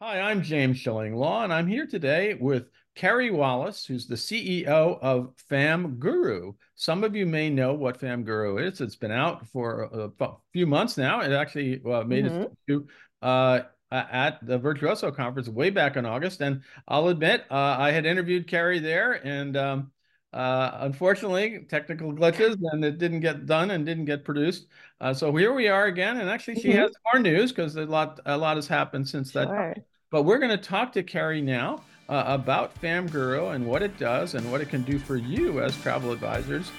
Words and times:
Hi, 0.00 0.20
I'm 0.20 0.44
James 0.44 0.78
Shillinglaw, 0.78 1.42
and 1.42 1.52
I'm 1.52 1.66
here 1.66 1.84
today 1.84 2.34
with 2.34 2.68
Carrie 2.94 3.32
Wallace, 3.32 3.84
who's 3.84 4.06
the 4.06 4.14
CEO 4.14 4.96
of 5.02 5.34
FamGuru. 5.50 6.54
Some 6.76 7.02
of 7.02 7.16
you 7.16 7.26
may 7.26 7.50
know 7.50 7.74
what 7.74 7.98
FamGuru 7.98 8.64
is. 8.64 8.80
It's 8.80 8.94
been 8.94 9.10
out 9.10 9.48
for 9.48 10.12
a 10.20 10.30
few 10.52 10.68
months 10.68 10.98
now. 10.98 11.22
It 11.22 11.32
actually 11.32 11.82
uh, 11.84 12.04
made 12.04 12.26
mm-hmm. 12.26 12.42
its 12.42 12.54
debut 12.68 12.86
uh, 13.22 13.62
at 13.90 14.38
the 14.46 14.56
Virtuoso 14.56 15.10
conference 15.10 15.48
way 15.48 15.68
back 15.68 15.96
in 15.96 16.06
August. 16.06 16.42
And 16.42 16.62
I'll 16.86 17.08
admit, 17.08 17.44
uh, 17.50 17.74
I 17.80 17.90
had 17.90 18.06
interviewed 18.06 18.46
Carrie 18.46 18.78
there, 18.78 19.14
and 19.14 19.56
um, 19.56 19.90
uh, 20.32 20.78
unfortunately, 20.80 21.66
technical 21.68 22.12
glitches, 22.12 22.56
and 22.72 22.84
it 22.84 22.98
didn't 22.98 23.20
get 23.20 23.46
done 23.46 23.70
and 23.70 23.86
didn't 23.86 24.04
get 24.04 24.24
produced. 24.24 24.66
Uh, 25.00 25.14
so 25.14 25.34
here 25.34 25.54
we 25.54 25.68
are 25.68 25.86
again, 25.86 26.20
and 26.20 26.28
actually, 26.28 26.60
she 26.60 26.68
mm-hmm. 26.68 26.80
has 26.80 26.90
more 27.12 27.22
news 27.22 27.50
because 27.50 27.76
a 27.76 27.86
lot 27.86 28.20
a 28.26 28.36
lot 28.36 28.56
has 28.56 28.68
happened 28.68 29.08
since 29.08 29.32
sure. 29.32 29.46
that. 29.46 29.52
Time. 29.52 29.84
But 30.10 30.22
we're 30.22 30.38
going 30.38 30.50
to 30.50 30.56
talk 30.56 30.92
to 30.92 31.02
Carrie 31.02 31.42
now 31.42 31.82
uh, 32.08 32.24
about 32.26 32.80
FamGuru 32.80 33.54
and 33.54 33.66
what 33.66 33.82
it 33.82 33.98
does 33.98 34.34
and 34.34 34.50
what 34.50 34.60
it 34.60 34.68
can 34.68 34.82
do 34.82 34.98
for 34.98 35.16
you 35.16 35.60
as 35.60 35.76
travel 35.82 36.12
advisors 36.12 36.70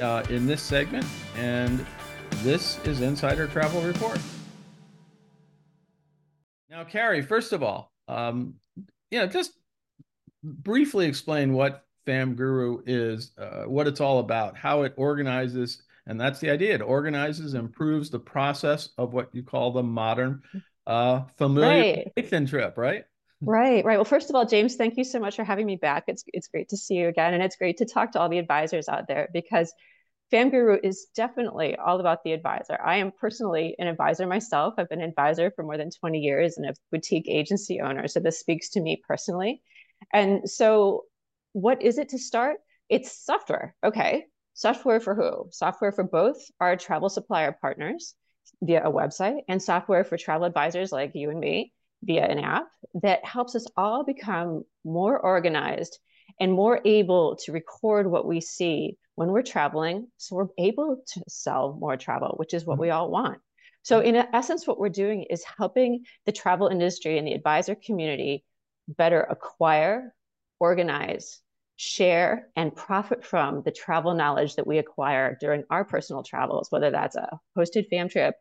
uh, 0.00 0.24
in 0.30 0.46
this 0.46 0.62
segment. 0.62 1.06
And 1.36 1.84
this 2.42 2.78
is 2.86 3.02
Insider 3.02 3.46
Travel 3.46 3.82
Report. 3.82 4.18
Now, 6.70 6.84
Carrie, 6.84 7.22
first 7.22 7.52
of 7.52 7.62
all, 7.62 7.92
um, 8.08 8.54
you 9.10 9.18
know, 9.18 9.26
just 9.26 9.52
briefly 10.42 11.06
explain 11.06 11.52
what 11.52 11.84
FamGuru 12.10 12.82
is, 12.86 13.32
uh, 13.38 13.64
what 13.64 13.86
it's 13.86 14.00
all 14.00 14.18
about, 14.18 14.56
how 14.56 14.82
it 14.82 14.94
organizes, 14.96 15.82
and 16.06 16.20
that's 16.20 16.40
the 16.40 16.50
idea. 16.50 16.74
It 16.74 16.82
organizes, 16.82 17.54
improves 17.54 18.10
the 18.10 18.18
process 18.18 18.88
of 18.98 19.12
what 19.12 19.32
you 19.32 19.44
call 19.44 19.72
the 19.72 19.82
modern 19.82 20.42
uh, 20.86 21.22
familiar 21.38 22.04
right. 22.16 22.48
trip, 22.48 22.76
right? 22.76 23.04
Right, 23.42 23.84
right. 23.84 23.96
Well, 23.96 24.04
first 24.04 24.28
of 24.28 24.36
all, 24.36 24.44
James, 24.44 24.76
thank 24.76 24.96
you 24.96 25.04
so 25.04 25.20
much 25.20 25.36
for 25.36 25.44
having 25.44 25.66
me 25.66 25.76
back. 25.76 26.04
It's 26.08 26.24
it's 26.26 26.48
great 26.48 26.68
to 26.70 26.76
see 26.76 26.94
you 26.94 27.08
again, 27.08 27.32
and 27.32 27.42
it's 27.42 27.56
great 27.56 27.78
to 27.78 27.86
talk 27.86 28.12
to 28.12 28.20
all 28.20 28.28
the 28.28 28.38
advisors 28.38 28.88
out 28.88 29.08
there 29.08 29.28
because 29.32 29.72
FamGuru 30.32 30.78
is 30.82 31.06
definitely 31.14 31.76
all 31.76 32.00
about 32.00 32.22
the 32.22 32.32
advisor. 32.32 32.78
I 32.84 32.96
am 32.96 33.12
personally 33.12 33.74
an 33.78 33.86
advisor 33.86 34.26
myself. 34.26 34.74
I've 34.78 34.88
been 34.88 35.00
an 35.00 35.08
advisor 35.08 35.50
for 35.50 35.62
more 35.62 35.76
than 35.76 35.90
20 35.90 36.18
years 36.18 36.56
and 36.56 36.68
a 36.68 36.74
boutique 36.92 37.28
agency 37.28 37.80
owner. 37.80 38.06
So 38.08 38.20
this 38.20 38.38
speaks 38.38 38.70
to 38.70 38.80
me 38.80 39.02
personally. 39.06 39.62
And 40.12 40.48
so, 40.48 41.04
what 41.52 41.82
is 41.82 41.98
it 41.98 42.10
to 42.10 42.18
start? 42.18 42.58
It's 42.88 43.24
software. 43.24 43.74
Okay. 43.84 44.26
Software 44.54 45.00
for 45.00 45.14
who? 45.14 45.48
Software 45.50 45.92
for 45.92 46.04
both 46.04 46.36
our 46.60 46.76
travel 46.76 47.08
supplier 47.08 47.56
partners 47.60 48.14
via 48.62 48.84
a 48.84 48.92
website 48.92 49.40
and 49.48 49.62
software 49.62 50.04
for 50.04 50.16
travel 50.16 50.46
advisors 50.46 50.92
like 50.92 51.12
you 51.14 51.30
and 51.30 51.40
me 51.40 51.72
via 52.02 52.26
an 52.26 52.38
app 52.38 52.68
that 53.02 53.24
helps 53.24 53.54
us 53.54 53.66
all 53.76 54.04
become 54.04 54.64
more 54.84 55.18
organized 55.18 55.98
and 56.38 56.52
more 56.52 56.80
able 56.84 57.36
to 57.36 57.52
record 57.52 58.10
what 58.10 58.26
we 58.26 58.40
see 58.40 58.96
when 59.14 59.28
we're 59.28 59.42
traveling 59.42 60.06
so 60.16 60.36
we're 60.36 60.46
able 60.58 61.02
to 61.06 61.22
sell 61.28 61.76
more 61.78 61.96
travel 61.96 62.34
which 62.36 62.54
is 62.54 62.64
what 62.64 62.78
we 62.78 62.90
all 62.90 63.10
want 63.10 63.38
so 63.82 64.00
in 64.00 64.16
essence 64.16 64.66
what 64.66 64.78
we're 64.78 64.88
doing 64.88 65.24
is 65.28 65.44
helping 65.58 66.04
the 66.26 66.32
travel 66.32 66.68
industry 66.68 67.18
and 67.18 67.26
the 67.26 67.34
advisor 67.34 67.74
community 67.74 68.44
better 68.88 69.20
acquire 69.20 70.14
organize 70.60 71.40
share 71.76 72.48
and 72.56 72.76
profit 72.76 73.24
from 73.24 73.62
the 73.64 73.70
travel 73.72 74.14
knowledge 74.14 74.56
that 74.56 74.66
we 74.66 74.76
acquire 74.76 75.38
during 75.40 75.64
our 75.70 75.82
personal 75.82 76.22
travels, 76.22 76.66
whether 76.70 76.90
that's 76.90 77.16
a 77.16 77.40
hosted 77.56 77.88
fam 77.88 78.08
trip 78.08 78.34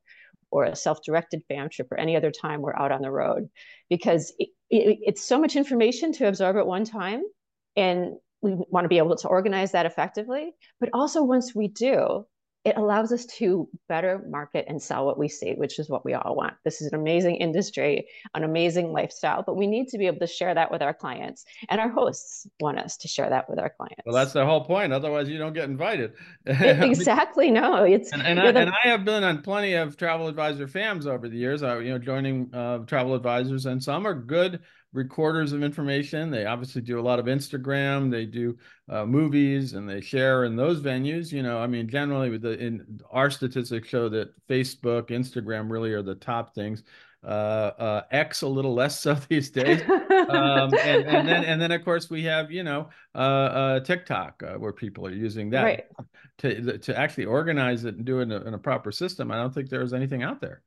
or 0.51 0.65
a 0.65 0.75
self-directed 0.75 1.41
fam 1.47 1.69
trip 1.69 1.87
or 1.89 1.97
any 1.97 2.17
other 2.17 2.31
time 2.31 2.61
we're 2.61 2.75
out 2.75 2.91
on 2.91 3.01
the 3.01 3.09
road. 3.09 3.49
Because 3.89 4.33
it, 4.37 4.49
it, 4.69 4.99
it's 5.01 5.23
so 5.23 5.39
much 5.39 5.55
information 5.55 6.11
to 6.13 6.27
absorb 6.27 6.57
at 6.57 6.67
one 6.67 6.83
time 6.83 7.23
and 7.77 8.15
we 8.41 8.55
want 8.69 8.83
to 8.83 8.89
be 8.89 8.97
able 8.97 9.15
to 9.15 9.27
organize 9.29 9.71
that 9.71 9.85
effectively. 9.85 10.51
But 10.81 10.89
also 10.93 11.23
once 11.23 11.55
we 11.55 11.69
do 11.69 12.25
it 12.65 12.75
allows 12.75 13.13
us 13.13 13.25
to 13.25 13.69
better 13.87 14.21
market 14.27 14.65
and 14.67 14.81
sell 14.81 15.05
what 15.05 15.17
we 15.17 15.29
see, 15.29 15.53
which 15.53 15.79
is 15.79 15.89
what 15.89 16.03
we 16.03 16.13
all 16.13 16.35
want. 16.35 16.55
This 16.65 16.81
is 16.81 16.91
an 16.91 16.99
amazing 16.99 17.37
industry, 17.37 18.07
an 18.35 18.43
amazing 18.43 18.91
lifestyle, 18.91 19.43
but 19.43 19.55
we 19.55 19.65
need 19.65 19.87
to 19.89 19.97
be 19.97 20.07
able 20.07 20.19
to 20.19 20.27
share 20.27 20.53
that 20.53 20.69
with 20.69 20.81
our 20.81 20.93
clients. 20.93 21.45
And 21.69 21.79
our 21.79 21.87
hosts 21.87 22.47
want 22.59 22.77
us 22.77 22.97
to 22.97 23.07
share 23.07 23.29
that 23.29 23.49
with 23.49 23.59
our 23.59 23.69
clients. 23.69 24.01
Well, 24.05 24.13
that's 24.13 24.33
the 24.33 24.45
whole 24.45 24.65
point. 24.65 24.91
Otherwise, 24.91 25.29
you 25.29 25.37
don't 25.37 25.53
get 25.53 25.69
invited. 25.69 26.13
exactly. 26.45 27.49
No, 27.49 27.83
it's 27.83 28.11
and, 28.11 28.21
and, 28.23 28.39
I, 28.39 28.51
the... 28.51 28.59
and, 28.59 28.71
I, 28.83 28.89
have 28.89 29.05
been 29.05 29.23
on 29.23 29.41
plenty 29.41 29.75
of 29.75 29.95
travel 29.95 30.27
advisor 30.27 30.67
fams 30.67 31.05
over 31.05 31.29
the 31.29 31.37
years. 31.37 31.63
I, 31.63 31.79
you 31.79 31.91
know, 31.91 31.97
joining 31.97 32.53
uh, 32.53 32.79
travel 32.79 33.15
advisors, 33.15 33.67
and 33.67 33.81
some 33.81 34.05
are 34.05 34.13
good 34.13 34.59
recorders 34.93 35.53
of 35.53 35.63
information. 35.63 36.31
They 36.31 36.45
obviously 36.45 36.81
do 36.81 36.99
a 36.99 37.01
lot 37.01 37.19
of 37.19 37.25
Instagram. 37.25 38.09
They 38.09 38.25
do 38.25 38.57
uh, 38.89 39.05
movies 39.05 39.73
and 39.73 39.87
they 39.87 40.01
share 40.01 40.45
in 40.45 40.55
those 40.55 40.81
venues. 40.81 41.31
You 41.31 41.43
know, 41.43 41.59
I 41.59 41.67
mean, 41.67 41.87
generally, 41.87 42.29
with 42.29 42.41
the 42.41 42.57
in 42.57 42.99
our 43.11 43.29
statistics 43.29 43.87
show 43.87 44.09
that 44.09 44.33
Facebook, 44.47 45.09
Instagram 45.09 45.69
really 45.69 45.93
are 45.93 46.01
the 46.01 46.15
top 46.15 46.55
things. 46.55 46.83
Uh, 47.21 47.71
uh, 47.77 48.01
X 48.11 48.43
a 48.43 48.47
little 48.47 48.73
less 48.73 48.99
so 48.99 49.13
these 49.29 49.49
days. 49.49 49.81
um, 49.89 50.73
and, 50.81 51.05
and, 51.05 51.27
then 51.27 51.43
and 51.43 51.61
then 51.61 51.71
of 51.71 51.83
course 51.83 52.09
we 52.09 52.23
have 52.23 52.49
you 52.49 52.63
know 52.63 52.87
uh, 53.13 53.17
uh, 53.17 53.79
TikTok 53.81 54.41
uh, 54.43 54.53
where 54.53 54.71
people 54.71 55.05
are 55.05 55.11
using 55.11 55.49
that 55.49 55.63
right. 55.63 55.83
to 56.37 56.77
to 56.77 56.97
actually 56.97 57.25
organize 57.25 57.83
it 57.83 57.95
and 57.95 58.05
do 58.05 58.19
it 58.19 58.23
in 58.23 58.31
a, 58.31 58.41
in 58.41 58.53
a 58.53 58.57
proper 58.57 58.91
system. 58.93 59.31
I 59.31 59.35
don't 59.35 59.53
think 59.53 59.69
there's 59.69 59.93
anything 59.93 60.23
out 60.23 60.39
there. 60.39 60.61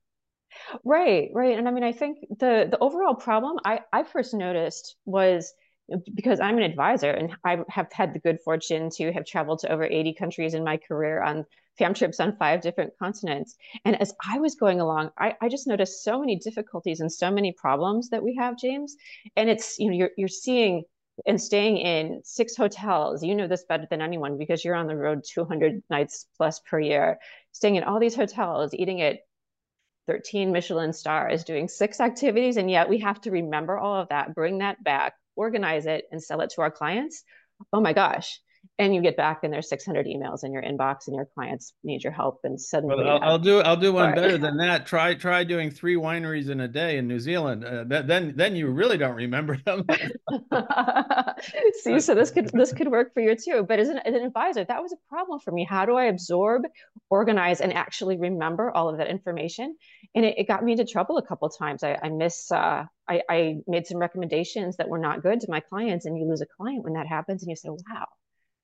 Right, 0.84 1.30
right. 1.32 1.58
And 1.58 1.68
I 1.68 1.70
mean, 1.70 1.84
I 1.84 1.92
think 1.92 2.18
the 2.38 2.68
the 2.70 2.78
overall 2.80 3.14
problem 3.14 3.58
I 3.64 3.80
I 3.92 4.02
first 4.04 4.34
noticed 4.34 4.96
was 5.04 5.52
uh, 5.92 5.98
because 6.14 6.40
I'm 6.40 6.56
an 6.58 6.62
advisor 6.64 7.10
and 7.10 7.34
I 7.44 7.58
have 7.68 7.88
had 7.92 8.14
the 8.14 8.18
good 8.20 8.38
fortune 8.44 8.90
to 8.96 9.12
have 9.12 9.24
traveled 9.26 9.60
to 9.60 9.72
over 9.72 9.84
80 9.84 10.14
countries 10.14 10.54
in 10.54 10.64
my 10.64 10.76
career 10.76 11.22
on 11.22 11.44
fam 11.78 11.94
trips 11.94 12.20
on 12.20 12.36
five 12.36 12.60
different 12.60 12.92
continents. 12.98 13.56
And 13.84 14.00
as 14.00 14.12
I 14.28 14.38
was 14.38 14.54
going 14.54 14.80
along, 14.80 15.10
I, 15.18 15.34
I 15.40 15.48
just 15.48 15.66
noticed 15.66 16.04
so 16.04 16.20
many 16.20 16.36
difficulties 16.36 17.00
and 17.00 17.10
so 17.10 17.30
many 17.30 17.52
problems 17.52 18.10
that 18.10 18.22
we 18.22 18.36
have, 18.36 18.58
James. 18.58 18.96
And 19.36 19.48
it's, 19.48 19.78
you 19.78 19.90
know, 19.90 19.96
you're 19.96 20.10
you're 20.16 20.28
seeing 20.28 20.84
and 21.26 21.40
staying 21.40 21.76
in 21.78 22.20
six 22.24 22.56
hotels. 22.56 23.22
You 23.22 23.34
know 23.34 23.46
this 23.46 23.64
better 23.68 23.86
than 23.90 24.00
anyone 24.02 24.38
because 24.38 24.64
you're 24.64 24.74
on 24.74 24.86
the 24.86 24.96
road 24.96 25.22
200 25.28 25.82
nights 25.90 26.26
plus 26.36 26.60
per 26.60 26.80
year, 26.80 27.18
staying 27.52 27.76
in 27.76 27.84
all 27.84 28.00
these 28.00 28.14
hotels, 28.14 28.72
eating 28.74 29.02
at 29.02 29.20
13 30.08 30.52
Michelin 30.52 30.92
stars, 30.92 31.44
doing 31.44 31.68
six 31.68 32.00
activities. 32.00 32.56
And 32.56 32.70
yet 32.70 32.88
we 32.88 32.98
have 32.98 33.20
to 33.22 33.30
remember 33.30 33.78
all 33.78 34.00
of 34.00 34.08
that, 34.08 34.34
bring 34.34 34.58
that 34.58 34.82
back, 34.82 35.14
organize 35.36 35.86
it, 35.86 36.04
and 36.10 36.22
sell 36.22 36.40
it 36.40 36.50
to 36.50 36.62
our 36.62 36.70
clients. 36.70 37.22
Oh 37.72 37.80
my 37.80 37.92
gosh 37.92 38.40
and 38.78 38.94
you 38.94 39.02
get 39.02 39.16
back 39.16 39.40
and 39.42 39.52
there's 39.52 39.68
600 39.68 40.06
emails 40.06 40.44
in 40.44 40.52
your 40.52 40.62
inbox 40.62 41.06
and 41.06 41.14
your 41.14 41.26
clients 41.34 41.74
need 41.84 42.02
your 42.02 42.12
help 42.12 42.40
and 42.44 42.60
suddenly 42.60 42.96
well, 42.96 43.08
I'll, 43.08 43.32
I'll, 43.32 43.38
do 43.38 43.58
i'll 43.60 43.76
do 43.76 43.92
one 43.92 44.14
better 44.14 44.38
than 44.38 44.56
that. 44.56 44.86
Try 44.86 45.14
try 45.14 45.44
doing 45.44 45.70
three 45.70 45.96
wineries 45.96 46.48
in 46.48 46.60
a 46.60 46.68
day 46.68 46.96
in 46.96 47.06
new 47.06 47.20
zealand. 47.20 47.64
Uh, 47.64 47.84
that, 47.88 48.06
then 48.06 48.32
then 48.36 48.56
you 48.56 48.68
really 48.68 48.96
don't 48.96 49.14
remember 49.14 49.58
them. 49.64 49.84
See 51.82 52.00
so 52.00 52.14
this 52.14 52.30
could 52.30 52.50
this 52.52 52.72
could 52.72 52.88
work 52.88 53.12
for 53.12 53.20
you 53.20 53.36
too 53.36 53.64
but 53.68 53.78
as 53.78 53.88
an, 53.88 53.98
as 53.98 54.14
an 54.14 54.24
advisor 54.24 54.64
that 54.64 54.82
was 54.82 54.92
a 54.92 55.08
problem 55.08 55.38
for 55.38 55.52
me. 55.52 55.66
How 55.68 55.84
do 55.84 55.96
i 55.96 56.04
absorb 56.04 56.62
organize 57.10 57.60
and 57.60 57.72
actually 57.72 58.16
remember 58.16 58.70
all 58.70 58.88
of 58.88 58.98
that 58.98 59.08
information? 59.08 59.76
And 60.14 60.24
it, 60.24 60.38
it 60.38 60.48
got 60.48 60.64
me 60.64 60.72
into 60.72 60.84
trouble 60.84 61.18
a 61.18 61.26
couple 61.26 61.48
times. 61.50 61.82
I, 61.84 61.98
I 62.02 62.08
miss 62.08 62.50
uh, 62.50 62.84
I, 63.08 63.20
I 63.28 63.56
made 63.66 63.86
some 63.86 63.98
recommendations 63.98 64.76
that 64.76 64.88
were 64.88 64.98
not 64.98 65.22
good 65.22 65.40
to 65.40 65.50
my 65.50 65.60
clients 65.60 66.06
and 66.06 66.16
you 66.16 66.26
lose 66.26 66.40
a 66.40 66.46
client 66.46 66.84
when 66.84 66.94
that 66.94 67.06
happens 67.06 67.42
and 67.42 67.50
you 67.50 67.56
say 67.56 67.68
wow 67.68 68.06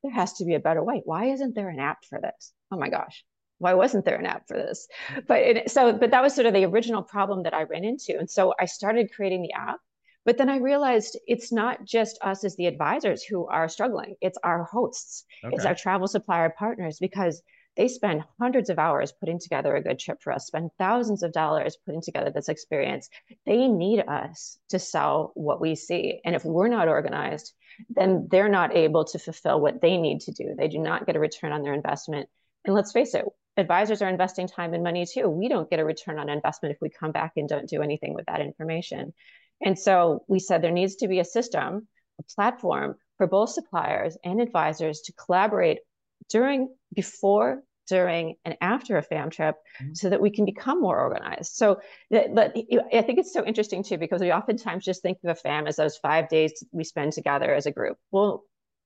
there 0.03 0.12
has 0.12 0.34
to 0.34 0.44
be 0.44 0.54
a 0.54 0.60
better 0.60 0.82
way. 0.82 1.03
Why 1.04 1.26
isn't 1.26 1.54
there 1.54 1.69
an 1.69 1.81
app 1.81 2.04
for 2.09 2.20
this? 2.20 2.53
Oh 2.70 2.78
my 2.78 2.88
gosh, 2.88 3.25
why 3.59 3.75
wasn't 3.75 4.04
there 4.04 4.19
an 4.19 4.26
app 4.26 4.47
for 4.47 4.56
this? 4.56 4.86
But 5.26 5.38
it, 5.41 5.70
so, 5.70 5.92
but 5.92 6.10
that 6.10 6.22
was 6.22 6.34
sort 6.34 6.47
of 6.47 6.54
the 6.54 6.64
original 6.64 7.03
problem 7.03 7.42
that 7.42 7.54
I 7.54 7.64
ran 7.64 7.84
into. 7.84 8.19
And 8.19 8.31
so 8.31 8.54
I 8.58 8.66
started 8.66 9.12
creating 9.14 9.43
the 9.43 9.52
app. 9.52 9.78
But 10.25 10.37
then 10.37 10.50
I 10.50 10.58
realized 10.58 11.19
it's 11.26 11.52
not 11.52 11.84
just 11.84 12.19
us 12.23 12.44
as 12.44 12.55
the 12.56 12.67
advisors 12.67 13.23
who 13.25 13.46
are 13.46 13.69
struggling, 13.69 14.14
it's 14.20 14.37
our 14.44 14.64
hosts, 14.64 15.25
okay. 15.43 15.55
it's 15.56 15.64
our 15.64 15.75
travel 15.75 16.06
supplier 16.06 16.52
partners, 16.58 16.99
because 17.00 17.40
they 17.78 17.86
spend 17.86 18.25
hundreds 18.40 18.70
of 18.70 18.78
hours 18.78 19.12
putting 19.12 19.38
together 19.38 19.76
a 19.76 19.82
good 19.82 20.00
trip 20.00 20.20
for 20.20 20.32
us, 20.32 20.46
spend 20.46 20.70
thousands 20.78 21.22
of 21.22 21.32
dollars 21.32 21.78
putting 21.86 22.02
together 22.02 22.30
this 22.30 22.48
experience. 22.48 23.08
They 23.46 23.69
need 23.69 24.00
us 24.00 24.58
to 24.70 24.80
sell 24.80 25.30
what 25.34 25.60
we 25.60 25.76
see. 25.76 26.20
And 26.25 26.34
if 26.34 26.44
we're 26.44 26.66
not 26.66 26.88
organized, 26.88 27.54
then 27.88 28.26
they're 28.32 28.48
not 28.48 28.76
able 28.76 29.04
to 29.04 29.19
fulfill 29.20 29.60
what 29.60 29.80
they 29.80 29.96
need 29.96 30.22
to 30.22 30.32
do. 30.32 30.56
They 30.58 30.66
do 30.66 30.78
not 30.78 31.06
get 31.06 31.14
a 31.14 31.20
return 31.20 31.52
on 31.52 31.62
their 31.62 31.72
investment. 31.72 32.28
And 32.64 32.75
let's 32.75 32.90
face 32.90 33.14
it, 33.14 33.25
advisors 33.56 34.02
are 34.02 34.08
investing 34.08 34.48
time 34.48 34.75
and 34.75 34.82
money 34.82 35.06
too. 35.06 35.28
We 35.28 35.48
don't 35.48 35.70
get 35.70 35.78
a 35.78 35.84
return 35.84 36.19
on 36.19 36.28
investment 36.28 36.75
if 36.75 36.80
we 36.80 36.90
come 36.90 37.12
back 37.12 37.34
and 37.36 37.48
don't 37.48 37.69
do 37.69 37.80
anything 37.80 38.12
with 38.12 38.26
that 38.26 38.40
information. 38.40 39.14
And 39.64 39.78
so 39.78 40.25
we 40.26 40.40
said 40.40 40.62
there 40.62 40.72
needs 40.72 40.96
to 40.96 41.06
be 41.06 41.20
a 41.20 41.25
system, 41.25 41.86
a 42.19 42.22
platform 42.34 42.96
for 43.19 43.28
both 43.28 43.50
suppliers 43.50 44.19
and 44.25 44.40
advisors 44.40 45.02
to 45.02 45.12
collaborate 45.12 45.78
during, 46.28 46.75
before, 46.92 47.62
during, 47.88 48.37
and 48.44 48.56
after 48.61 48.96
a 48.96 49.02
fam 49.02 49.31
trip 49.31 49.56
mm-hmm. 49.82 49.94
so 49.94 50.11
that 50.11 50.20
we 50.20 50.31
can 50.31 50.44
become 50.44 50.81
more 50.81 51.00
organized. 51.00 51.55
So, 51.55 51.81
but 52.11 52.55
I 52.93 53.02
think 53.02 53.19
it's 53.19 53.32
so 53.32 53.44
interesting 53.44 53.82
too, 53.82 53.99
because 53.99 54.20
we 54.20 54.32
oftentimes 54.32 54.85
just 54.85 55.02
think 55.02 55.19
of 55.25 55.31
a 55.31 55.35
fam 55.35 55.67
as 55.67 55.76
those 55.76 55.96
five 55.96 56.29
days 56.29 56.64
we 56.73 56.85
spend 56.85 57.12
together 57.12 57.55
as 57.55 57.67
a 57.67 57.73
group. 57.73 57.96
Well, 58.11 58.44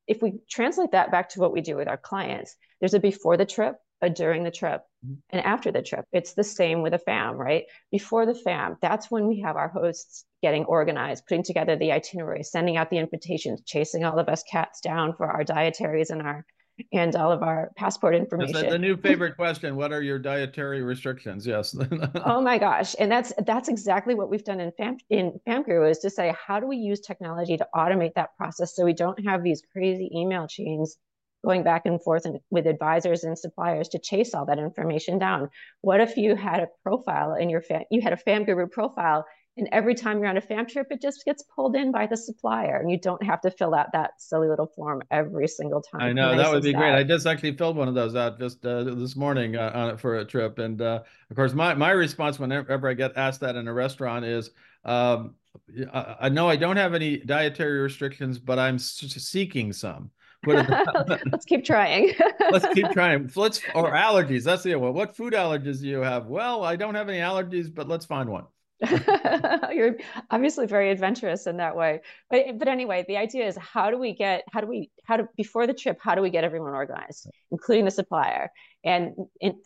if 0.09 0.23
we 0.23 0.41
translate 0.51 0.93
that 0.93 1.11
back 1.11 1.29
to 1.31 1.41
what 1.41 1.53
we 1.53 1.61
do 1.61 1.77
with 1.77 1.89
our 1.89 1.97
clients, 1.97 2.57
there's 2.81 2.95
a 2.95 3.01
before 3.01 3.37
the 3.37 3.47
trip, 3.47 3.77
a 4.01 4.11
during 4.11 4.43
the 4.43 4.51
trip, 4.51 4.83
mm-hmm. 5.07 5.15
and 5.31 5.45
after 5.45 5.71
the 5.71 5.83
trip. 5.83 6.05
It's 6.13 6.35
the 6.35 6.43
same 6.43 6.83
with 6.83 6.93
a 6.93 6.99
fam, 6.99 7.37
right? 7.37 7.65
Before 7.93 8.27
the 8.27 8.35
fam, 8.35 8.77
that's 8.83 9.11
when 9.11 9.29
we 9.29 9.41
have 9.41 9.57
our 9.57 9.69
hosts 9.69 10.25
getting 10.43 10.65
organized, 10.65 11.25
putting 11.27 11.45
together 11.45 11.77
the 11.77 11.93
itinerary, 11.93 12.43
sending 12.43 12.77
out 12.77 12.91
the 12.91 12.99
invitations, 12.99 13.63
chasing 13.65 14.05
all 14.05 14.19
of 14.19 14.29
us 14.29 14.43
cats 14.43 14.81
down 14.81 15.15
for 15.15 15.31
our 15.31 15.45
dietaries 15.45 16.11
and 16.11 16.21
our 16.21 16.45
and 16.93 17.15
all 17.17 17.33
of 17.33 17.43
our 17.43 17.71
passport 17.77 18.15
information. 18.15 18.71
The 18.71 18.79
new 18.79 18.97
favorite 18.97 19.37
question: 19.37 19.77
What 19.77 19.93
are 19.93 20.03
your 20.03 20.19
dietary 20.19 20.83
restrictions? 20.83 21.47
Yes. 21.47 21.77
oh 22.25 22.41
my 22.41 22.59
gosh, 22.59 22.95
and 22.99 23.11
that's 23.11 23.33
that's 23.47 23.69
exactly 23.69 24.15
what 24.15 24.31
we've 24.31 24.45
done 24.45 24.61
in 24.61 24.73
Fam 24.73 24.97
in 25.11 25.41
FamGuru 25.47 25.91
is 25.91 25.99
to 26.01 26.11
say 26.11 26.35
how 26.47 26.61
do 26.61 26.67
we 26.67 26.77
use 26.77 27.01
technology 27.01 27.57
to 27.57 27.67
automate 27.75 28.15
that 28.15 28.37
process 28.37 28.75
so 28.75 28.85
we 28.85 28.93
don't 28.93 29.25
have 29.27 29.43
these 29.43 29.63
crazy 29.73 30.11
email 30.15 30.47
chains 30.47 30.97
going 31.45 31.63
back 31.63 31.87
and 31.87 32.03
forth 32.03 32.25
and, 32.25 32.39
with 32.51 32.67
advisors 32.67 33.25
and 33.25 33.39
suppliers 33.39 33.89
to 33.89 33.99
chase 33.99 34.35
all 34.35 34.47
that 34.47 34.59
information 34.59 35.19
down. 35.19 35.51
What 35.81 36.01
if 36.01 36.17
you 36.17 36.37
had 36.37 36.61
a 36.61 36.69
profile 36.83 37.35
in 37.35 37.51
your 37.51 37.63
fam, 37.63 37.83
you 37.91 38.01
had 38.01 38.13
a 38.13 38.17
FamGuru 38.17 38.71
profile 38.71 39.27
and 39.57 39.69
every 39.71 39.95
time 39.95 40.19
you're 40.19 40.29
on 40.29 40.39
a 40.39 40.41
fam 40.41 40.67
trip, 40.67 40.87
it 40.91 41.03
just 41.03 41.25
gets 41.27 41.43
pulled 41.43 41.77
in 41.77 41.93
by 41.93 42.07
the 42.07 42.17
supplier, 42.17 42.77
and 42.77 42.91
you 42.91 42.99
don't 42.99 43.23
have 43.23 43.41
to 43.43 43.51
fill 43.51 43.75
out 43.75 43.93
that 43.93 44.13
silly 44.19 44.49
little 44.49 44.67
form 44.67 45.03
every 45.11 45.47
single 45.47 45.83
time. 45.83 46.01
I 46.01 46.13
know 46.13 46.35
that 46.37 46.51
would 46.51 46.63
be 46.63 46.73
that. 46.73 46.79
great. 46.79 46.95
I 46.95 47.03
just 47.03 47.27
actually 47.27 47.57
filled 47.57 47.77
one 47.77 47.87
of 47.87 47.95
those 47.95 48.17
out 48.17 48.39
just 48.39 48.65
uh, 48.65 48.85
this 48.85 49.15
morning 49.15 49.57
uh, 49.57 49.71
on 49.75 49.91
it 49.91 50.01
for 50.01 50.17
a 50.17 50.25
trip, 50.25 50.59
and 50.59 50.81
uh, 50.81 51.03
of 51.31 51.37
course, 51.37 51.53
my 51.53 51.75
my 51.75 51.91
response 51.91 52.39
whenever 52.39 52.89
I 52.89 52.95
get 52.95 53.13
asked 53.17 53.41
that 53.41 53.57
in 53.57 53.69
a 53.69 53.73
restaurant 53.73 54.25
is, 54.25 54.51
um, 54.87 55.35
I, 55.93 56.17
I 56.23 56.29
know 56.31 56.49
I 56.49 56.57
don't 56.57 56.77
have 56.77 56.95
any 56.95 57.19
dietary 57.19 57.81
restrictions, 57.81 58.39
but 58.39 58.59
I'm 58.59 58.79
seeking 58.79 59.75
some. 59.75 60.11
let's 60.47 61.45
keep 61.45 61.65
trying. 61.65 62.15
let's 62.51 62.67
keep 62.75 62.91
trying. 62.93 63.31
Let's 63.37 63.61
or 63.75 63.93
allergies. 63.93 64.45
That's 64.45 64.63
the 64.63 64.75
one. 64.77 64.95
What 64.95 65.15
food 65.15 65.35
allergies 65.35 65.81
do 65.83 65.89
you 65.89 65.99
have? 65.99 66.27
Well, 66.27 66.65
I 66.65 66.75
don't 66.75 66.95
have 66.95 67.09
any 67.09 67.19
allergies, 67.19 67.73
but 67.73 67.87
let's 67.87 68.07
find 68.07 68.31
one. 68.31 68.47
You're 69.73 69.97
obviously 70.31 70.67
very 70.67 70.91
adventurous 70.91 71.47
in 71.47 71.59
that 71.59 71.77
way. 71.77 72.01
But 72.31 72.59
but 72.59 72.69
anyway, 72.69 73.05
the 73.07 73.17
idea 73.17 73.47
is 73.47 73.57
how 73.57 73.91
do 73.91 73.99
we 73.99 74.15
get 74.15 74.45
how 74.53 74.61
do 74.61 74.67
we 74.67 74.91
how 75.05 75.17
do 75.17 75.29
before 75.37 75.67
the 75.67 75.75
trip 75.75 75.99
how 76.01 76.15
do 76.15 76.23
we 76.23 76.31
get 76.31 76.45
everyone 76.45 76.73
organized, 76.73 77.31
including 77.51 77.85
the 77.85 77.91
supplier, 77.91 78.51
and 78.85 79.15
in, 79.41 79.61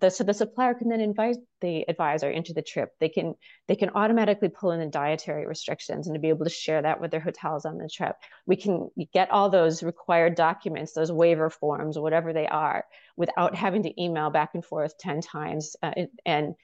the 0.00 0.10
so 0.10 0.24
the 0.24 0.32
supplier 0.32 0.74
can 0.74 0.88
then 0.88 1.00
invite 1.00 1.36
the 1.60 1.84
advisor 1.88 2.30
into 2.30 2.54
the 2.54 2.62
trip. 2.62 2.90
They 3.00 3.08
can 3.08 3.34
they 3.68 3.76
can 3.76 3.90
automatically 3.90 4.48
pull 4.48 4.70
in 4.70 4.80
the 4.80 4.86
dietary 4.86 5.46
restrictions 5.46 6.06
and 6.06 6.14
to 6.14 6.20
be 6.20 6.30
able 6.30 6.44
to 6.44 6.50
share 6.50 6.80
that 6.82 7.00
with 7.00 7.10
their 7.10 7.20
hotels 7.20 7.66
on 7.66 7.76
the 7.76 7.88
trip. 7.88 8.16
We 8.46 8.56
can 8.56 8.88
get 9.12 9.30
all 9.30 9.50
those 9.50 9.82
required 9.82 10.36
documents, 10.36 10.92
those 10.92 11.12
waiver 11.12 11.50
forms, 11.50 11.98
whatever 11.98 12.32
they 12.32 12.46
are, 12.46 12.84
without 13.16 13.54
having 13.54 13.82
to 13.82 14.02
email 14.02 14.30
back 14.30 14.50
and 14.54 14.64
forth 14.64 14.96
ten 14.98 15.20
times 15.20 15.76
uh, 15.82 15.92
and 16.24 16.54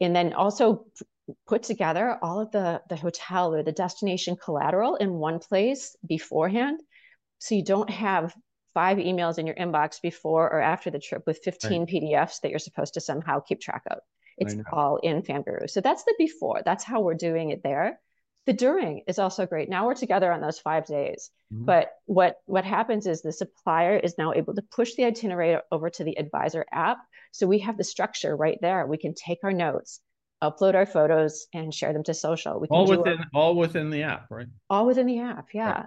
and 0.00 0.16
then 0.16 0.32
also 0.32 0.86
put 1.46 1.62
together 1.62 2.18
all 2.22 2.40
of 2.40 2.50
the, 2.50 2.82
the 2.88 2.96
hotel 2.96 3.54
or 3.54 3.62
the 3.62 3.72
destination 3.72 4.36
collateral 4.36 4.96
in 4.96 5.12
one 5.12 5.38
place 5.38 5.96
beforehand. 6.06 6.80
So 7.38 7.54
you 7.54 7.64
don't 7.64 7.90
have 7.90 8.34
five 8.74 8.98
emails 8.98 9.38
in 9.38 9.46
your 9.46 9.56
inbox 9.56 10.00
before 10.00 10.52
or 10.52 10.60
after 10.60 10.90
the 10.90 10.98
trip 10.98 11.22
with 11.26 11.40
15 11.42 11.80
right. 11.80 11.88
PDFs 11.88 12.40
that 12.40 12.50
you're 12.50 12.58
supposed 12.58 12.94
to 12.94 13.00
somehow 13.00 13.40
keep 13.40 13.60
track 13.60 13.82
of. 13.90 13.98
It's 14.38 14.56
all 14.72 14.96
in 14.96 15.20
FamGuru. 15.20 15.68
So 15.68 15.82
that's 15.82 16.04
the 16.04 16.14
before. 16.18 16.62
That's 16.64 16.82
how 16.82 17.02
we're 17.02 17.14
doing 17.14 17.50
it 17.50 17.62
there. 17.62 18.00
The 18.46 18.54
during 18.54 19.02
is 19.06 19.18
also 19.18 19.44
great. 19.44 19.68
Now 19.68 19.86
we're 19.86 19.94
together 19.94 20.32
on 20.32 20.40
those 20.40 20.58
five 20.58 20.86
days. 20.86 21.30
Mm-hmm. 21.52 21.66
But 21.66 21.90
what 22.06 22.36
what 22.46 22.64
happens 22.64 23.06
is 23.06 23.20
the 23.20 23.32
supplier 23.32 23.98
is 23.98 24.16
now 24.16 24.32
able 24.32 24.54
to 24.54 24.62
push 24.62 24.94
the 24.94 25.04
itinerary 25.04 25.60
over 25.70 25.90
to 25.90 26.04
the 26.04 26.18
advisor 26.18 26.64
app. 26.72 26.98
So 27.32 27.46
we 27.46 27.58
have 27.60 27.76
the 27.76 27.84
structure 27.84 28.34
right 28.34 28.58
there. 28.62 28.86
We 28.86 28.96
can 28.96 29.14
take 29.14 29.40
our 29.44 29.52
notes 29.52 30.00
upload 30.42 30.74
our 30.74 30.86
photos 30.86 31.46
and 31.52 31.72
share 31.72 31.92
them 31.92 32.02
to 32.04 32.14
social. 32.14 32.60
We 32.60 32.68
can 32.68 32.76
all 32.76 32.86
within 32.86 33.24
all 33.34 33.56
within 33.56 33.90
the 33.90 34.02
app, 34.04 34.26
right? 34.30 34.46
All 34.68 34.86
within 34.86 35.06
the 35.06 35.20
app, 35.20 35.48
yeah. 35.52 35.86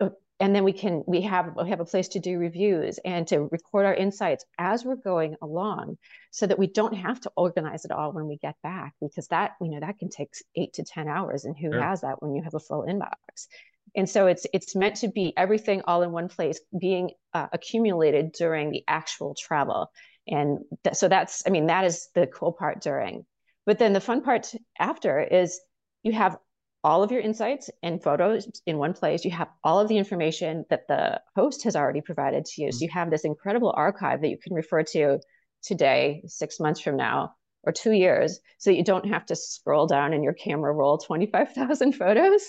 Right. 0.00 0.08
Uh, 0.08 0.10
and 0.40 0.54
then 0.54 0.64
we 0.64 0.72
can 0.72 1.04
we 1.06 1.20
have 1.20 1.54
we 1.56 1.70
have 1.70 1.80
a 1.80 1.84
place 1.84 2.08
to 2.08 2.18
do 2.18 2.38
reviews 2.38 2.98
and 3.04 3.26
to 3.28 3.48
record 3.52 3.86
our 3.86 3.94
insights 3.94 4.44
as 4.58 4.84
we're 4.84 4.96
going 4.96 5.36
along, 5.40 5.98
so 6.30 6.46
that 6.46 6.58
we 6.58 6.66
don't 6.66 6.94
have 6.94 7.20
to 7.20 7.30
organize 7.36 7.84
it 7.84 7.92
all 7.92 8.12
when 8.12 8.26
we 8.26 8.38
get 8.38 8.56
back 8.62 8.94
because 9.00 9.28
that 9.28 9.52
you 9.60 9.70
know 9.70 9.80
that 9.80 9.98
can 9.98 10.08
take 10.08 10.32
eight 10.56 10.72
to 10.74 10.84
ten 10.84 11.06
hours, 11.08 11.44
and 11.44 11.56
who 11.56 11.70
sure. 11.70 11.80
has 11.80 12.00
that 12.00 12.20
when 12.22 12.34
you 12.34 12.42
have 12.42 12.54
a 12.54 12.60
full 12.60 12.84
inbox? 12.84 13.46
And 13.94 14.08
so 14.08 14.26
it's 14.26 14.46
it's 14.52 14.74
meant 14.74 14.96
to 14.96 15.08
be 15.08 15.32
everything 15.36 15.82
all 15.86 16.02
in 16.02 16.12
one 16.12 16.28
place, 16.28 16.60
being 16.78 17.10
uh, 17.34 17.48
accumulated 17.52 18.32
during 18.32 18.70
the 18.70 18.82
actual 18.88 19.34
travel. 19.38 19.92
And 20.26 20.60
th- 20.82 20.96
so 20.96 21.08
that's 21.08 21.42
I 21.46 21.50
mean 21.50 21.66
that 21.66 21.84
is 21.84 22.08
the 22.14 22.26
cool 22.26 22.52
part 22.52 22.80
during 22.80 23.26
but 23.66 23.78
then 23.78 23.92
the 23.92 24.00
fun 24.00 24.22
part 24.22 24.52
after 24.78 25.20
is 25.20 25.60
you 26.02 26.12
have 26.12 26.36
all 26.84 27.02
of 27.02 27.12
your 27.12 27.20
insights 27.20 27.70
and 27.82 28.02
photos 28.02 28.48
in 28.66 28.76
one 28.76 28.92
place. 28.92 29.24
You 29.24 29.30
have 29.30 29.48
all 29.62 29.78
of 29.78 29.88
the 29.88 29.98
information 29.98 30.64
that 30.68 30.88
the 30.88 31.20
host 31.36 31.62
has 31.64 31.76
already 31.76 32.00
provided 32.00 32.44
to 32.44 32.62
you. 32.62 32.72
So 32.72 32.76
mm-hmm. 32.76 32.84
you 32.84 32.90
have 32.90 33.10
this 33.10 33.24
incredible 33.24 33.72
archive 33.76 34.20
that 34.20 34.28
you 34.28 34.38
can 34.38 34.54
refer 34.54 34.82
to 34.82 35.20
today, 35.62 36.22
six 36.26 36.58
months 36.58 36.80
from 36.80 36.96
now, 36.96 37.34
or 37.64 37.72
two 37.72 37.92
years 37.92 38.40
so 38.58 38.70
you 38.70 38.84
don't 38.84 39.06
have 39.06 39.24
to 39.26 39.36
scroll 39.36 39.86
down 39.86 40.12
in 40.12 40.22
your 40.22 40.32
camera 40.32 40.72
roll 40.72 40.98
25,000 40.98 41.92
photos. 41.98 42.42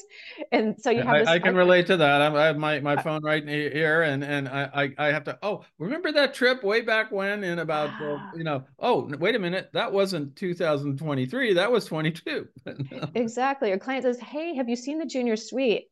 And 0.51 0.75
so 0.80 0.89
you 0.89 1.01
have 1.01 1.27
I, 1.27 1.33
I 1.33 1.39
can 1.39 1.56
relate 1.56 1.88
to 1.88 1.98
that. 1.98 2.21
I 2.21 2.45
have 2.45 2.57
my, 2.57 2.80
my 2.80 3.01
phone 3.01 3.24
right 3.24 3.48
here 3.48 4.04
and, 4.04 4.24
and 4.24 4.48
I, 4.48 4.92
I 4.98 5.07
have 5.07 5.24
to, 5.25 5.38
oh, 5.44 5.63
remember 5.77 6.12
that 6.12 6.33
trip 6.33 6.63
way 6.63 6.81
back 6.81 7.12
when 7.12 7.44
in 7.44 7.60
about, 7.60 7.89
you 8.36 8.44
know, 8.44 8.63
oh, 8.80 9.10
wait 9.19 9.36
a 9.36 9.39
minute, 9.39 9.69
that 9.74 9.92
wasn't 9.92 10.36
2023, 10.36 11.54
that 11.54 11.71
was 11.71 11.86
22. 11.86 12.48
exactly. 13.16 13.69
Your 13.69 13.80
client 13.80 14.04
says, 14.04 14.19
hey, 14.19 14.56
have 14.56 14.69
you 14.69 14.75
seen 14.75 15.00
the 15.00 15.06
junior 15.06 15.36
suite? 15.36 15.88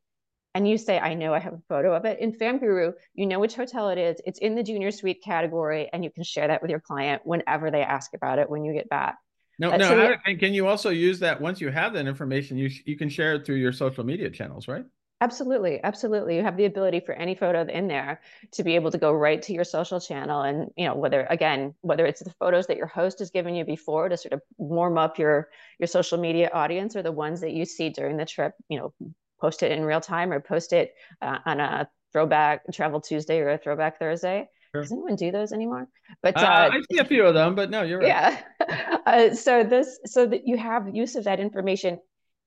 And 0.53 0.67
you 0.67 0.77
say, 0.77 0.99
I 0.99 1.13
know 1.13 1.33
I 1.33 1.39
have 1.39 1.53
a 1.53 1.61
photo 1.69 1.93
of 1.93 2.05
it. 2.05 2.19
In 2.19 2.33
FamGuru, 2.33 2.93
you 3.13 3.25
know 3.25 3.39
which 3.39 3.55
hotel 3.55 3.89
it 3.89 3.97
is. 3.97 4.19
It's 4.25 4.39
in 4.39 4.55
the 4.55 4.63
junior 4.63 4.91
suite 4.91 5.23
category, 5.23 5.89
and 5.93 6.03
you 6.03 6.11
can 6.11 6.23
share 6.23 6.47
that 6.47 6.61
with 6.61 6.71
your 6.71 6.81
client 6.81 7.21
whenever 7.25 7.71
they 7.71 7.81
ask 7.81 8.13
about 8.13 8.39
it 8.39 8.49
when 8.49 8.65
you 8.65 8.73
get 8.73 8.89
back. 8.89 9.17
No, 9.59 9.71
uh, 9.71 9.77
no. 9.77 9.89
So 9.89 10.15
how, 10.25 10.35
can 10.35 10.53
you 10.53 10.67
also 10.67 10.89
use 10.89 11.19
that 11.19 11.39
once 11.39 11.61
you 11.61 11.69
have 11.69 11.93
that 11.93 12.07
information? 12.07 12.57
You 12.57 12.69
you 12.85 12.97
can 12.97 13.09
share 13.09 13.35
it 13.35 13.45
through 13.45 13.57
your 13.57 13.71
social 13.71 14.03
media 14.03 14.29
channels, 14.29 14.67
right? 14.67 14.83
Absolutely, 15.21 15.79
absolutely. 15.83 16.35
You 16.35 16.41
have 16.41 16.57
the 16.57 16.65
ability 16.65 17.01
for 17.01 17.13
any 17.13 17.35
photo 17.35 17.61
in 17.61 17.87
there 17.87 18.21
to 18.53 18.63
be 18.63 18.73
able 18.73 18.89
to 18.89 18.97
go 18.97 19.13
right 19.13 19.39
to 19.43 19.53
your 19.53 19.63
social 19.63 19.99
channel, 19.99 20.41
and 20.41 20.71
you 20.75 20.85
know 20.85 20.95
whether 20.95 21.27
again 21.29 21.75
whether 21.81 22.07
it's 22.07 22.23
the 22.23 22.33
photos 22.39 22.67
that 22.67 22.77
your 22.77 22.87
host 22.87 23.19
has 23.19 23.29
given 23.29 23.53
you 23.53 23.63
before 23.63 24.09
to 24.09 24.17
sort 24.17 24.33
of 24.33 24.41
warm 24.57 24.97
up 24.97 25.19
your 25.19 25.49
your 25.77 25.87
social 25.87 26.17
media 26.17 26.49
audience, 26.51 26.95
or 26.95 27.03
the 27.03 27.11
ones 27.11 27.41
that 27.41 27.51
you 27.51 27.65
see 27.65 27.89
during 27.89 28.17
the 28.17 28.25
trip, 28.25 28.53
you 28.67 28.79
know, 28.79 28.93
post 29.41 29.63
it 29.63 29.71
in 29.71 29.83
real 29.83 30.01
time 30.01 30.31
or 30.31 30.39
post 30.39 30.71
it 30.71 30.93
uh, 31.21 31.39
on 31.45 31.59
a 31.59 31.89
throwback 32.13 32.61
travel 32.73 33.01
Tuesday 33.01 33.39
or 33.39 33.49
a 33.49 33.57
throwback 33.57 33.99
Thursday. 33.99 34.47
Sure. 34.73 34.83
Does 34.83 34.91
anyone 34.91 35.15
do 35.15 35.31
those 35.31 35.51
anymore? 35.51 35.87
But 36.23 36.37
uh, 36.37 36.41
uh, 36.41 36.69
I 36.71 36.81
see 36.89 36.99
a 36.99 37.05
few 37.05 37.25
of 37.25 37.33
them, 37.33 37.55
but 37.55 37.69
no, 37.69 37.81
you're 37.81 37.99
right. 37.99 38.07
Yeah. 38.07 38.99
uh, 39.05 39.33
so 39.33 39.63
this, 39.63 39.99
so 40.05 40.25
that 40.25 40.47
you 40.47 40.57
have 40.57 40.95
use 40.95 41.15
of 41.15 41.25
that 41.25 41.41
information, 41.41 41.99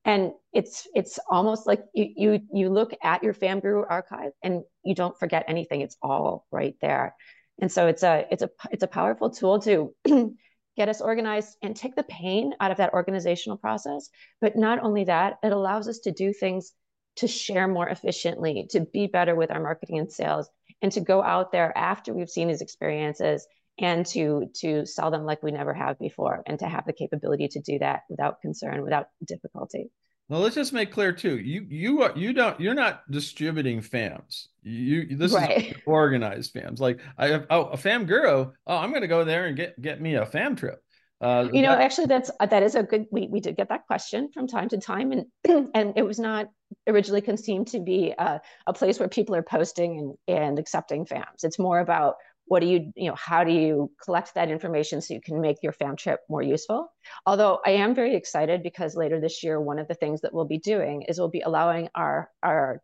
and 0.06 0.32
it's 0.52 0.86
it's 0.94 1.18
almost 1.30 1.66
like 1.66 1.82
you 1.92 2.12
you 2.16 2.40
you 2.52 2.70
look 2.70 2.92
at 3.02 3.22
your 3.22 3.34
FamGuru 3.34 3.84
archive 3.88 4.32
and 4.42 4.62
you 4.84 4.94
don't 4.94 5.18
forget 5.18 5.44
anything. 5.48 5.82
It's 5.82 5.96
all 6.02 6.46
right 6.50 6.76
there, 6.80 7.14
and 7.60 7.70
so 7.70 7.88
it's 7.88 8.02
a 8.02 8.26
it's 8.30 8.42
a 8.42 8.48
it's 8.70 8.82
a 8.82 8.88
powerful 8.88 9.30
tool 9.30 9.60
to 9.60 9.94
get 10.76 10.88
us 10.88 11.02
organized 11.02 11.56
and 11.62 11.76
take 11.76 11.94
the 11.94 12.02
pain 12.04 12.54
out 12.60 12.70
of 12.70 12.78
that 12.78 12.94
organizational 12.94 13.58
process. 13.58 14.08
But 14.40 14.56
not 14.56 14.82
only 14.82 15.04
that, 15.04 15.38
it 15.42 15.52
allows 15.52 15.88
us 15.88 15.98
to 16.00 16.10
do 16.10 16.32
things 16.32 16.72
to 17.16 17.28
share 17.28 17.68
more 17.68 17.88
efficiently, 17.88 18.66
to 18.70 18.80
be 18.80 19.06
better 19.06 19.34
with 19.34 19.50
our 19.50 19.60
marketing 19.60 19.98
and 19.98 20.10
sales, 20.10 20.48
and 20.82 20.92
to 20.92 21.00
go 21.00 21.22
out 21.22 21.52
there 21.52 21.76
after 21.76 22.12
we've 22.12 22.30
seen 22.30 22.48
these 22.48 22.60
experiences 22.60 23.46
and 23.78 24.06
to 24.06 24.50
to 24.54 24.86
sell 24.86 25.10
them 25.10 25.24
like 25.24 25.42
we 25.42 25.50
never 25.50 25.74
have 25.74 25.98
before 25.98 26.42
and 26.46 26.58
to 26.58 26.66
have 26.66 26.86
the 26.86 26.92
capability 26.92 27.48
to 27.48 27.60
do 27.60 27.78
that 27.78 28.02
without 28.08 28.40
concern 28.40 28.82
without 28.82 29.08
difficulty 29.26 29.90
well 30.28 30.40
let's 30.40 30.54
just 30.54 30.72
make 30.72 30.92
clear 30.92 31.12
too 31.12 31.38
you 31.38 31.66
you 31.68 32.02
are 32.02 32.12
you 32.16 32.32
don't 32.32 32.60
you're 32.60 32.74
not 32.74 33.02
distributing 33.10 33.80
fams 33.80 34.46
you 34.62 35.16
this 35.16 35.32
right. 35.32 35.72
is 35.72 35.76
organized 35.86 36.54
fams 36.54 36.78
like 36.78 37.00
i 37.18 37.26
have 37.26 37.46
oh 37.50 37.64
a 37.64 37.76
FamGuru 37.76 38.52
oh 38.66 38.76
i'm 38.76 38.90
going 38.90 39.02
to 39.02 39.08
go 39.08 39.24
there 39.24 39.46
and 39.46 39.56
get 39.56 39.80
get 39.80 40.00
me 40.00 40.14
a 40.14 40.26
fam 40.26 40.54
trip 40.54 40.80
uh, 41.20 41.48
you 41.52 41.62
know, 41.62 41.70
that, 41.70 41.80
actually, 41.80 42.04
that's 42.04 42.30
that 42.38 42.62
is 42.62 42.74
a 42.74 42.82
good. 42.82 43.06
We, 43.10 43.28
we 43.28 43.40
did 43.40 43.56
get 43.56 43.70
that 43.70 43.86
question 43.86 44.30
from 44.34 44.46
time 44.46 44.68
to 44.70 44.78
time, 44.78 45.10
and 45.12 45.70
and 45.74 45.94
it 45.96 46.02
was 46.02 46.18
not 46.18 46.48
originally 46.86 47.20
conceived 47.20 47.68
to 47.68 47.80
be 47.80 48.14
a, 48.18 48.40
a 48.66 48.72
place 48.72 48.98
where 48.98 49.08
people 49.08 49.34
are 49.34 49.42
posting 49.42 50.16
and, 50.28 50.38
and 50.38 50.58
accepting 50.58 51.04
fams. 51.04 51.44
It's 51.44 51.58
more 51.58 51.80
about 51.80 52.16
what 52.46 52.60
do 52.60 52.66
you 52.66 52.92
you 52.94 53.08
know 53.08 53.14
how 53.14 53.44
do 53.44 53.52
you 53.52 53.90
collect 54.02 54.34
that 54.34 54.50
information 54.50 55.00
so 55.00 55.14
you 55.14 55.20
can 55.20 55.40
make 55.40 55.62
your 55.62 55.72
fam 55.72 55.96
trip 55.96 56.20
more 56.28 56.42
useful 56.42 56.92
although 57.26 57.60
i 57.64 57.70
am 57.70 57.94
very 57.94 58.14
excited 58.14 58.62
because 58.62 58.96
later 58.96 59.20
this 59.20 59.42
year 59.42 59.60
one 59.60 59.78
of 59.78 59.88
the 59.88 59.94
things 59.94 60.20
that 60.20 60.32
we'll 60.32 60.44
be 60.44 60.58
doing 60.58 61.02
is 61.02 61.18
we'll 61.18 61.28
be 61.28 61.40
allowing 61.40 61.88
our 61.94 62.30
our 62.42 62.82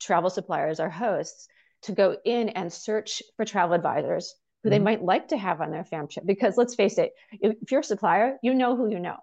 travel 0.00 0.30
suppliers 0.30 0.80
our 0.80 0.90
hosts 0.90 1.46
to 1.82 1.92
go 1.92 2.16
in 2.24 2.48
and 2.50 2.72
search 2.72 3.22
for 3.36 3.44
travel 3.44 3.74
advisors 3.74 4.34
who 4.62 4.68
mm-hmm. 4.68 4.74
they 4.74 4.78
might 4.78 5.02
like 5.02 5.28
to 5.28 5.36
have 5.36 5.60
on 5.60 5.70
their 5.70 5.84
fam 5.84 6.08
trip 6.08 6.26
because 6.26 6.56
let's 6.56 6.74
face 6.74 6.98
it 6.98 7.12
if 7.32 7.70
you're 7.70 7.80
a 7.80 7.84
supplier 7.84 8.38
you 8.42 8.54
know 8.54 8.76
who 8.76 8.90
you 8.90 8.98
know 8.98 9.16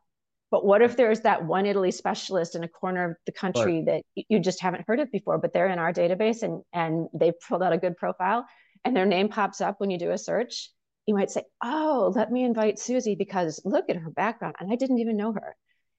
but 0.51 0.65
what 0.65 0.81
if 0.81 0.97
there's 0.97 1.21
that 1.21 1.45
one 1.45 1.65
Italy 1.65 1.91
specialist 1.91 2.55
in 2.55 2.63
a 2.63 2.67
corner 2.67 3.11
of 3.11 3.17
the 3.25 3.31
country 3.31 3.83
right. 3.85 4.03
that 4.15 4.25
you 4.29 4.39
just 4.39 4.61
haven't 4.61 4.85
heard 4.87 4.99
of 4.99 5.11
before, 5.11 5.37
but 5.37 5.53
they're 5.53 5.69
in 5.69 5.79
our 5.79 5.93
database 5.93 6.43
and 6.43 6.63
and 6.73 7.07
they've 7.13 7.39
pulled 7.47 7.63
out 7.63 7.73
a 7.73 7.77
good 7.77 7.97
profile 7.97 8.45
and 8.85 8.95
their 8.95 9.05
name 9.05 9.29
pops 9.29 9.61
up 9.61 9.79
when 9.79 9.89
you 9.89 9.97
do 9.99 10.11
a 10.11 10.17
search? 10.17 10.71
You 11.05 11.15
might 11.15 11.31
say, 11.31 11.43
"Oh, 11.63 12.13
let 12.15 12.31
me 12.31 12.43
invite 12.43 12.79
Susie 12.79 13.15
because 13.15 13.61
look 13.65 13.89
at 13.89 13.97
her 13.97 14.11
background, 14.11 14.55
and 14.59 14.71
I 14.71 14.75
didn't 14.75 14.99
even 14.99 15.17
know 15.17 15.33
her." 15.33 15.55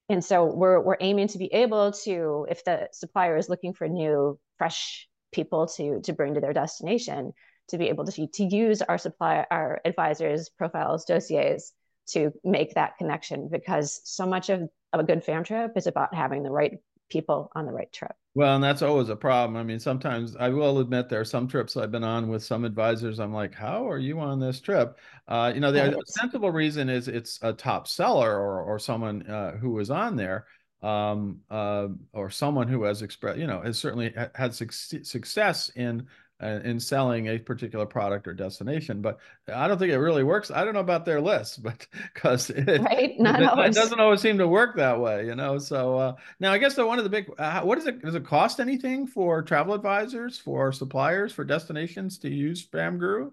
And 0.08 0.24
so 0.24 0.44
we're 0.44 0.80
we're 0.80 0.96
aiming 1.00 1.28
to 1.28 1.38
be 1.38 1.52
able 1.52 1.92
to, 2.04 2.46
if 2.50 2.64
the 2.64 2.88
supplier 2.92 3.36
is 3.36 3.48
looking 3.48 3.74
for 3.74 3.88
new, 3.88 4.38
fresh 4.58 5.08
people 5.32 5.66
to 5.76 6.00
to 6.02 6.12
bring 6.12 6.34
to 6.34 6.40
their 6.40 6.52
destination, 6.52 7.32
to 7.68 7.78
be 7.78 7.88
able 7.88 8.04
to 8.06 8.26
to 8.26 8.44
use 8.44 8.82
our 8.82 8.98
supply 8.98 9.46
our 9.50 9.80
advisors 9.84 10.50
profiles 10.50 11.04
dossiers 11.04 11.72
to 12.12 12.32
make 12.44 12.74
that 12.74 12.96
connection 12.98 13.48
because 13.50 14.00
so 14.04 14.26
much 14.26 14.50
of, 14.50 14.68
of 14.92 15.00
a 15.00 15.04
good 15.04 15.24
fam 15.24 15.44
trip 15.44 15.72
is 15.76 15.86
about 15.86 16.14
having 16.14 16.42
the 16.42 16.50
right 16.50 16.78
people 17.10 17.50
on 17.54 17.66
the 17.66 17.72
right 17.72 17.92
trip. 17.92 18.12
Well, 18.34 18.54
and 18.54 18.62
that's 18.62 18.82
always 18.82 19.08
a 19.08 19.16
problem. 19.16 19.56
I 19.56 19.64
mean, 19.64 19.80
sometimes 19.80 20.36
I 20.36 20.50
will 20.50 20.78
admit 20.78 21.08
there 21.08 21.20
are 21.20 21.24
some 21.24 21.48
trips 21.48 21.76
I've 21.76 21.90
been 21.90 22.04
on 22.04 22.28
with 22.28 22.44
some 22.44 22.64
advisors. 22.64 23.18
I'm 23.18 23.34
like, 23.34 23.52
how 23.52 23.88
are 23.88 23.98
you 23.98 24.20
on 24.20 24.38
this 24.38 24.60
trip? 24.60 24.98
Uh, 25.26 25.50
you 25.52 25.60
know, 25.60 25.72
the 25.72 26.00
sensible 26.06 26.52
reason 26.52 26.88
is 26.88 27.08
it's 27.08 27.40
a 27.42 27.52
top 27.52 27.88
seller 27.88 28.38
or 28.38 28.62
or 28.62 28.78
someone 28.78 29.26
uh, 29.26 29.56
who 29.56 29.72
was 29.72 29.90
on 29.90 30.14
there, 30.14 30.46
um, 30.80 31.40
uh, 31.50 31.88
or 32.12 32.30
someone 32.30 32.68
who 32.68 32.84
has 32.84 33.02
expressed, 33.02 33.38
you 33.38 33.48
know, 33.48 33.60
has 33.60 33.78
certainly 33.78 34.14
had 34.36 34.54
success 34.54 35.70
in 35.74 36.06
in 36.40 36.80
selling 36.80 37.28
a 37.28 37.38
particular 37.38 37.86
product 37.86 38.26
or 38.26 38.34
destination. 38.34 39.02
But 39.02 39.18
I 39.52 39.68
don't 39.68 39.78
think 39.78 39.92
it 39.92 39.98
really 39.98 40.24
works. 40.24 40.50
I 40.50 40.64
don't 40.64 40.74
know 40.74 40.80
about 40.80 41.04
their 41.04 41.20
list, 41.20 41.62
but 41.62 41.86
because 42.14 42.50
it, 42.50 42.80
right? 42.80 43.18
Not 43.18 43.42
it, 43.42 43.70
it, 43.70 43.74
doesn't 43.74 44.00
always 44.00 44.20
seem 44.20 44.38
to 44.38 44.48
work 44.48 44.76
that 44.76 45.00
way, 45.00 45.26
you 45.26 45.34
know. 45.34 45.58
So 45.58 45.96
uh, 45.96 46.14
now 46.38 46.52
I 46.52 46.58
guess 46.58 46.74
the 46.74 46.86
one 46.86 46.98
of 46.98 47.04
the 47.04 47.10
big, 47.10 47.30
uh, 47.38 47.62
what 47.62 47.78
is 47.78 47.86
it? 47.86 48.02
Does 48.02 48.14
it 48.14 48.24
cost 48.24 48.60
anything 48.60 49.06
for 49.06 49.42
travel 49.42 49.74
advisors, 49.74 50.38
for 50.38 50.72
suppliers, 50.72 51.32
for 51.32 51.44
destinations 51.44 52.18
to 52.18 52.28
use 52.28 52.66
FamGuru? 52.66 53.30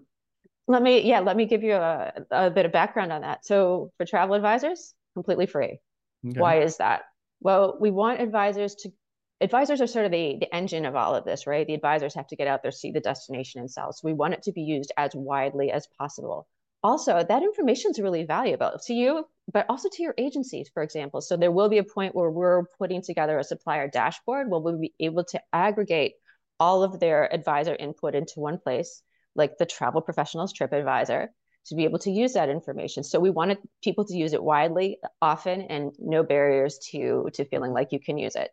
Let 0.66 0.82
me, 0.82 1.00
yeah, 1.00 1.20
let 1.20 1.36
me 1.36 1.46
give 1.46 1.62
you 1.62 1.74
a, 1.74 2.12
a 2.30 2.50
bit 2.50 2.66
of 2.66 2.72
background 2.72 3.10
on 3.10 3.22
that. 3.22 3.46
So 3.46 3.90
for 3.96 4.04
travel 4.04 4.34
advisors, 4.34 4.92
completely 5.14 5.46
free. 5.46 5.80
Okay. 6.26 6.38
Why 6.38 6.60
is 6.60 6.76
that? 6.76 7.02
Well, 7.40 7.78
we 7.80 7.90
want 7.90 8.20
advisors 8.20 8.74
to 8.76 8.92
advisors 9.40 9.80
are 9.80 9.86
sort 9.86 10.06
of 10.06 10.12
the, 10.12 10.36
the 10.40 10.54
engine 10.54 10.84
of 10.84 10.96
all 10.96 11.14
of 11.14 11.24
this, 11.24 11.46
right? 11.46 11.66
The 11.66 11.74
advisors 11.74 12.14
have 12.14 12.26
to 12.28 12.36
get 12.36 12.48
out 12.48 12.62
there, 12.62 12.72
see 12.72 12.90
the 12.90 13.00
destination 13.00 13.60
and 13.60 13.70
sell. 13.70 13.92
So 13.92 14.00
we 14.04 14.12
want 14.12 14.34
it 14.34 14.42
to 14.44 14.52
be 14.52 14.62
used 14.62 14.92
as 14.96 15.12
widely 15.14 15.70
as 15.70 15.86
possible. 15.98 16.46
Also, 16.82 17.22
that 17.22 17.42
information 17.42 17.90
is 17.90 18.00
really 18.00 18.24
valuable 18.24 18.78
to 18.86 18.94
you, 18.94 19.24
but 19.52 19.66
also 19.68 19.88
to 19.92 20.02
your 20.02 20.14
agencies, 20.16 20.70
for 20.72 20.82
example. 20.82 21.20
So 21.20 21.36
there 21.36 21.52
will 21.52 21.68
be 21.68 21.78
a 21.78 21.84
point 21.84 22.14
where 22.14 22.30
we're 22.30 22.64
putting 22.78 23.02
together 23.02 23.38
a 23.38 23.44
supplier 23.44 23.88
dashboard 23.88 24.48
where 24.48 24.60
we'll 24.60 24.78
be 24.78 24.94
able 25.00 25.24
to 25.24 25.40
aggregate 25.52 26.14
all 26.60 26.82
of 26.82 27.00
their 27.00 27.32
advisor 27.32 27.74
input 27.74 28.14
into 28.14 28.40
one 28.40 28.58
place, 28.58 29.02
like 29.34 29.58
the 29.58 29.66
travel 29.66 30.00
professionals 30.00 30.52
trip 30.52 30.72
advisor, 30.72 31.30
to 31.66 31.74
be 31.74 31.84
able 31.84 31.98
to 32.00 32.10
use 32.10 32.32
that 32.34 32.48
information. 32.48 33.02
So 33.04 33.20
we 33.20 33.30
wanted 33.30 33.58
people 33.82 34.04
to 34.06 34.16
use 34.16 34.32
it 34.32 34.42
widely, 34.42 34.98
often, 35.20 35.62
and 35.62 35.92
no 35.98 36.22
barriers 36.22 36.78
to 36.90 37.28
to 37.34 37.44
feeling 37.44 37.72
like 37.72 37.92
you 37.92 38.00
can 38.00 38.18
use 38.18 38.36
it 38.36 38.50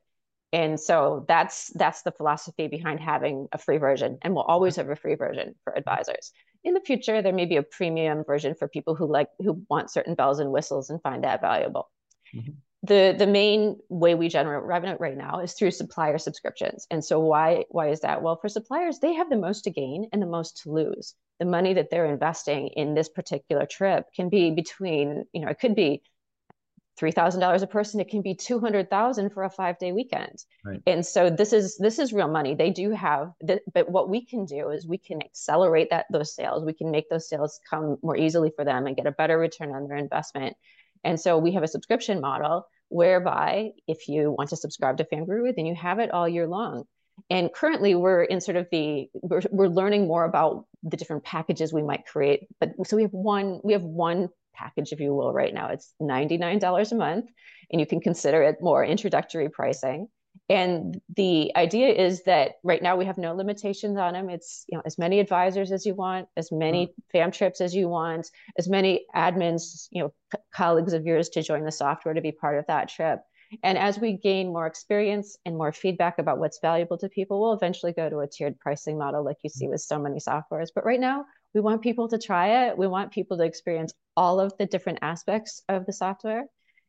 and 0.54 0.80
so 0.80 1.26
that's 1.28 1.72
that's 1.76 2.04
the 2.04 2.12
philosophy 2.12 2.68
behind 2.68 3.00
having 3.00 3.48
a 3.52 3.58
free 3.58 3.78
version 3.78 4.18
and 4.22 4.34
we'll 4.34 4.44
always 4.44 4.76
have 4.76 4.90
a 4.90 4.96
free 4.96 5.16
version 5.16 5.56
for 5.64 5.78
advisors. 5.78 6.32
In 6.64 6.74
the 6.74 6.82
future 6.82 7.22
there 7.22 7.34
may 7.34 7.46
be 7.46 7.58
a 7.58 7.64
premium 7.64 8.24
version 8.24 8.56
for 8.56 8.68
people 8.68 8.96
who 8.96 9.06
like 9.08 9.30
who 9.40 9.66
want 9.70 9.92
certain 9.92 10.16
bells 10.16 10.40
and 10.40 10.52
whistles 10.52 10.90
and 10.90 11.02
find 11.02 11.24
that 11.24 11.42
valuable. 11.42 11.90
Mm-hmm. 12.36 12.52
the 12.84 13.16
the 13.18 13.28
main 13.28 13.78
way 13.90 14.16
we 14.16 14.30
generate 14.30 14.64
revenue 14.64 14.98
right 15.00 15.18
now 15.18 15.40
is 15.40 15.54
through 15.54 15.72
supplier 15.72 16.18
subscriptions. 16.18 16.88
And 16.90 17.04
so 17.04 17.20
why 17.20 17.66
why 17.70 17.90
is 17.90 18.02
that? 18.02 18.22
Well 18.22 18.38
for 18.38 18.50
suppliers 18.50 19.00
they 19.00 19.14
have 19.14 19.30
the 19.30 19.38
most 19.38 19.64
to 19.64 19.72
gain 19.72 20.08
and 20.12 20.22
the 20.22 20.28
most 20.28 20.62
to 20.64 20.72
lose. 20.72 21.16
The 21.40 21.46
money 21.46 21.74
that 21.74 21.90
they're 21.90 22.06
investing 22.06 22.70
in 22.70 22.94
this 22.94 23.10
particular 23.10 23.66
trip 23.66 24.06
can 24.16 24.30
be 24.30 24.52
between 24.52 25.26
you 25.34 25.42
know 25.42 25.50
it 25.50 25.60
could 25.60 25.76
be 25.76 26.02
$3000 27.00 27.62
a 27.62 27.68
person 27.68 28.00
it 28.00 28.10
can 28.10 28.22
be 28.22 28.34
200000 28.34 29.30
for 29.32 29.44
a 29.44 29.50
five 29.50 29.78
day 29.80 29.92
weekend. 29.92 30.44
Right. 30.64 30.82
and 30.88 31.06
so 31.06 31.30
this 31.30 31.54
is 31.54 31.78
this 31.78 32.00
is 32.00 32.14
real 32.14 32.28
money. 32.28 32.56
They 32.56 32.72
do 32.72 32.92
have 32.92 33.32
th- 33.46 33.62
but 33.74 33.90
what 33.90 34.10
we 34.10 34.26
can 34.26 34.46
do 34.46 34.70
is 34.70 34.88
we 34.88 34.98
can 34.98 35.22
accelerate 35.22 35.90
that 35.90 36.06
those 36.12 36.34
sales. 36.34 36.64
We 36.64 36.74
can 36.74 36.92
make 36.92 37.10
those 37.10 37.28
sales 37.28 37.60
come 37.70 37.98
more 38.02 38.18
easily 38.18 38.52
for 38.56 38.64
them 38.64 38.88
and 38.88 38.96
get 38.96 39.08
a 39.08 39.12
better 39.12 39.38
return 39.38 39.74
on 39.74 39.88
their 39.88 39.98
investment. 39.98 40.56
And 41.04 41.20
so 41.20 41.38
we 41.38 41.52
have 41.54 41.64
a 41.64 41.68
subscription 41.68 42.22
model 42.22 42.68
whereby 42.90 43.72
if 43.88 44.08
you 44.08 44.32
want 44.32 44.50
to 44.52 44.56
subscribe 44.56 44.98
to 44.98 45.04
FamGuru, 45.06 45.56
then 45.56 45.66
you 45.66 45.76
have 45.76 46.00
it 46.00 46.12
all 46.12 46.28
year 46.28 46.48
long. 46.48 46.86
And 47.30 47.52
currently 47.54 47.96
we're 47.96 48.24
in 48.24 48.42
sort 48.42 48.58
of 48.58 48.68
the 48.72 49.10
we're, 49.14 49.42
we're 49.52 49.68
learning 49.68 50.08
more 50.08 50.26
about 50.26 50.66
the 50.84 50.98
different 50.98 51.24
packages 51.24 51.74
we 51.74 51.82
might 51.82 52.06
create 52.06 52.48
but 52.60 52.72
so 52.86 52.96
we 52.96 53.02
have 53.02 53.12
one 53.12 53.60
we 53.64 53.74
have 53.74 53.84
one 53.84 54.30
package, 54.56 54.92
if 54.92 55.00
you 55.00 55.14
will, 55.14 55.34
right 55.34 55.54
now. 55.54 55.68
It's 55.68 55.94
$99 56.02 56.92
a 56.92 56.96
month, 56.96 57.30
and 57.72 57.80
you 57.80 57.86
can 57.88 58.02
consider 58.02 58.44
it 58.44 58.58
more 58.62 58.84
introductory 58.84 59.50
pricing. 59.50 60.08
And 60.50 61.00
the 61.16 61.52
idea 61.56 61.90
is 61.90 62.24
that 62.24 62.54
right 62.64 62.82
now 62.82 62.98
we 62.98 63.06
have 63.06 63.18
no 63.18 63.34
limitations 63.34 63.98
on 63.98 64.14
them. 64.14 64.30
It's 64.30 64.66
you 64.68 64.78
know 64.78 64.84
as 64.86 64.98
many 64.98 65.20
advisors 65.20 65.72
as 65.72 65.86
you 65.86 65.96
want, 65.96 66.28
as 66.38 66.52
many 66.52 66.88
mm-hmm. 66.88 67.18
fam 67.18 67.32
trips 67.32 67.62
as 67.62 67.74
you 67.74 67.88
want, 67.88 68.30
as 68.58 68.70
many 68.70 69.06
admins, 69.16 69.88
you 69.92 70.04
know, 70.04 70.14
c- 70.34 70.42
colleagues 70.54 70.94
of 70.94 71.06
yours 71.06 71.30
to 71.30 71.42
join 71.42 71.64
the 71.64 71.72
software 71.72 72.14
to 72.14 72.22
be 72.22 72.32
part 72.32 72.60
of 72.60 72.68
that 72.68 72.90
trip. 72.90 73.22
And 73.64 73.78
as 73.78 74.00
we 74.00 74.18
gain 74.18 74.48
more 74.48 74.68
experience 74.68 75.38
and 75.46 75.58
more 75.58 75.72
feedback 75.72 76.20
about 76.20 76.40
what's 76.40 76.60
valuable 76.60 76.98
to 76.98 77.10
people, 77.10 77.42
we'll 77.42 77.54
eventually 77.54 77.94
go 77.94 78.10
to 78.10 78.20
a 78.20 78.28
tiered 78.28 78.60
pricing 78.60 78.98
model 78.98 79.24
like 79.24 79.38
you 79.44 79.50
see 79.50 79.68
with 79.68 79.82
so 79.82 80.00
many 80.00 80.18
softwares. 80.18 80.70
But 80.74 80.86
right 80.86 81.00
now, 81.00 81.26
we 81.56 81.62
want 81.62 81.82
people 81.82 82.10
to 82.10 82.20
try 82.20 82.68
it. 82.68 82.78
We 82.78 82.86
want 82.86 83.12
people 83.12 83.38
to 83.38 83.44
experience 83.44 83.94
all 84.18 84.42
of 84.42 84.56
the 84.60 84.66
different 84.66 85.00
aspects 85.02 85.64
of 85.70 85.86
the 85.86 85.94
software. 85.94 86.44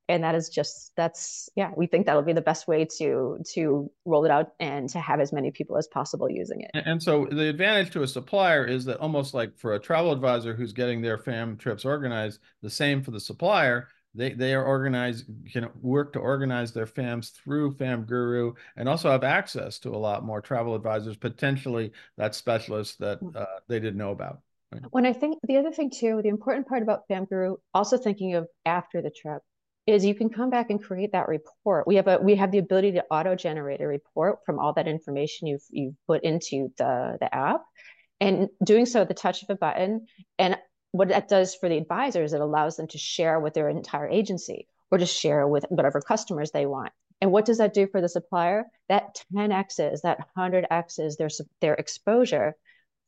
And 0.09 0.23
that 0.23 0.35
is 0.35 0.49
just 0.49 0.93
that's 0.97 1.49
yeah, 1.57 1.71
we 1.77 1.87
think 1.87 2.07
that'll 2.07 2.23
be 2.23 2.33
the 2.33 2.41
best 2.41 2.69
way 2.69 2.85
to 2.99 3.39
to 3.55 3.91
roll 4.05 4.25
it 4.25 4.31
out 4.31 4.53
and 4.61 4.89
to 4.91 5.01
have 5.01 5.21
as 5.21 5.33
many 5.33 5.51
people 5.51 5.77
as 5.77 5.89
possible 5.89 6.31
using 6.31 6.61
it. 6.61 6.71
And 6.75 7.03
so 7.03 7.27
the 7.31 7.49
advantage 7.49 7.91
to 7.93 8.03
a 8.03 8.07
supplier 8.07 8.65
is 8.65 8.85
that 8.85 8.99
almost 8.99 9.35
like 9.35 9.57
for 9.57 9.75
a 9.75 9.81
travel 9.81 10.13
advisor 10.13 10.55
who's 10.55 10.73
getting 10.73 11.01
their 11.01 11.19
fam 11.19 11.57
trips 11.57 11.85
organized, 11.85 12.41
the 12.63 12.71
same 12.71 13.03
for 13.03 13.11
the 13.11 13.21
supplier 13.21 13.89
they 14.17 14.33
they 14.33 14.55
are 14.55 14.65
organized 14.65 15.27
can 15.53 15.69
work 15.83 16.13
to 16.15 16.19
organize 16.19 16.73
their 16.73 16.87
fams 16.87 17.33
through 17.33 17.75
FamGuru 17.75 18.55
and 18.77 18.89
also 18.89 19.11
have 19.11 19.23
access 19.23 19.79
to 19.81 19.91
a 19.91 19.97
lot 19.97 20.25
more 20.25 20.41
travel 20.41 20.75
advisors 20.75 21.17
potentially 21.17 21.93
that 22.17 22.35
specialists 22.35 22.97
that 22.97 23.21
mm. 23.21 23.37
uh, 23.37 23.45
they 23.69 23.79
didn't 23.79 23.99
know 23.99 24.13
about 24.13 24.41
right? 24.73 24.83
when 24.91 25.07
i 25.07 25.13
think 25.13 25.39
the 25.47 25.57
other 25.57 25.71
thing 25.71 25.91
too 25.91 26.21
the 26.23 26.29
important 26.29 26.67
part 26.67 26.83
about 26.83 27.03
Fam 27.09 27.27
FamGuru 27.27 27.57
also 27.75 27.97
thinking 27.97 28.35
of 28.35 28.47
after 28.65 29.03
the 29.03 29.11
trip 29.11 29.43
is 29.87 30.05
you 30.05 30.15
can 30.15 30.29
come 30.29 30.51
back 30.51 30.71
and 30.71 30.83
create 30.83 31.13
that 31.13 31.29
report 31.29 31.87
we 31.87 31.97
have 31.97 32.09
a 32.09 32.19
we 32.19 32.35
have 32.35 32.51
the 32.51 32.59
ability 32.59 32.93
to 32.93 33.05
auto 33.11 33.35
generate 33.35 33.81
a 33.81 33.87
report 33.87 34.39
from 34.45 34.59
all 34.59 34.73
that 34.73 34.89
information 34.89 35.47
you've 35.47 35.65
you've 35.71 35.95
put 36.07 36.25
into 36.25 36.73
the 36.79 37.17
the 37.21 37.35
app 37.35 37.63
and 38.21 38.49
doing 38.65 38.87
so 38.87 39.03
at 39.03 39.09
the 39.09 39.15
touch 39.15 39.43
of 39.43 39.51
a 39.51 39.57
button 39.57 40.07
and 40.39 40.57
what 40.97 41.09
that 41.09 41.29
does 41.29 41.55
for 41.55 41.69
the 41.69 41.77
advisors, 41.77 42.33
it 42.33 42.41
allows 42.41 42.77
them 42.77 42.89
to 42.89 42.99
share 42.99 43.39
with 43.39 43.55
their 43.55 43.69
entire 43.69 44.09
agency 44.09 44.67
or 44.91 44.99
to 44.99 45.07
share 45.07 45.47
with 45.47 45.65
whatever 45.69 46.01
customers 46.01 46.51
they 46.51 46.67
want. 46.67 46.93
And 47.21 47.33
what 47.33 47.45
does 47.45 47.59
that 47.59 47.75
do 47.75 47.87
for 47.87 48.01
the 48.01 48.09
supplier? 48.09 48.65
That 48.89 49.21
10x's, 49.35 50.03
that 50.03 50.27
100x's 50.37 51.17
their, 51.17 51.29
their 51.61 51.75
exposure 51.75 52.57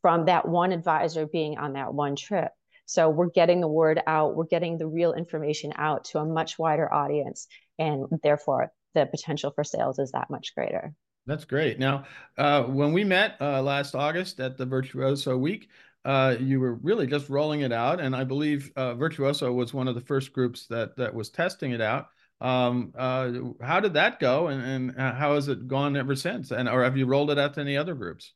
from 0.02 0.26
that 0.26 0.48
one 0.48 0.72
advisor 0.72 1.26
being 1.26 1.58
on 1.58 1.74
that 1.74 1.92
one 1.92 2.16
trip. 2.16 2.50
So 2.86 3.10
we're 3.10 3.30
getting 3.30 3.60
the 3.60 3.68
word 3.68 4.00
out, 4.06 4.34
we're 4.34 4.46
getting 4.46 4.78
the 4.78 4.86
real 4.86 5.12
information 5.12 5.72
out 5.76 6.04
to 6.06 6.20
a 6.20 6.24
much 6.24 6.58
wider 6.58 6.92
audience. 6.92 7.46
And 7.78 8.06
therefore, 8.22 8.72
the 8.94 9.06
potential 9.06 9.50
for 9.54 9.62
sales 9.64 9.98
is 9.98 10.12
that 10.12 10.30
much 10.30 10.54
greater. 10.54 10.94
That's 11.26 11.44
great. 11.44 11.78
Now, 11.78 12.04
uh, 12.38 12.62
when 12.62 12.94
we 12.94 13.04
met 13.04 13.36
uh, 13.40 13.60
last 13.60 13.94
August 13.94 14.40
at 14.40 14.56
the 14.56 14.64
Virtuoso 14.64 15.36
Week, 15.36 15.68
uh, 16.06 16.36
you 16.40 16.58
were 16.58 16.74
really 16.76 17.06
just 17.06 17.28
rolling 17.28 17.60
it 17.60 17.72
out, 17.72 18.00
and 18.00 18.16
I 18.16 18.24
believe 18.24 18.72
uh, 18.76 18.94
Virtuoso 18.94 19.52
was 19.52 19.74
one 19.74 19.88
of 19.88 19.94
the 19.94 20.00
first 20.00 20.32
groups 20.32 20.66
that 20.68 20.96
that 20.96 21.12
was 21.12 21.28
testing 21.28 21.72
it 21.72 21.82
out. 21.82 22.06
Um, 22.40 22.94
uh, 22.96 23.32
how 23.60 23.80
did 23.80 23.92
that 23.94 24.20
go, 24.20 24.46
and, 24.46 24.92
and 24.96 24.98
how 24.98 25.34
has 25.34 25.48
it 25.48 25.68
gone 25.68 25.96
ever 25.98 26.16
since? 26.16 26.50
And 26.50 26.66
or 26.66 26.82
have 26.82 26.96
you 26.96 27.04
rolled 27.04 27.30
it 27.30 27.38
out 27.38 27.54
to 27.54 27.60
any 27.60 27.76
other 27.76 27.94
groups? 27.94 28.32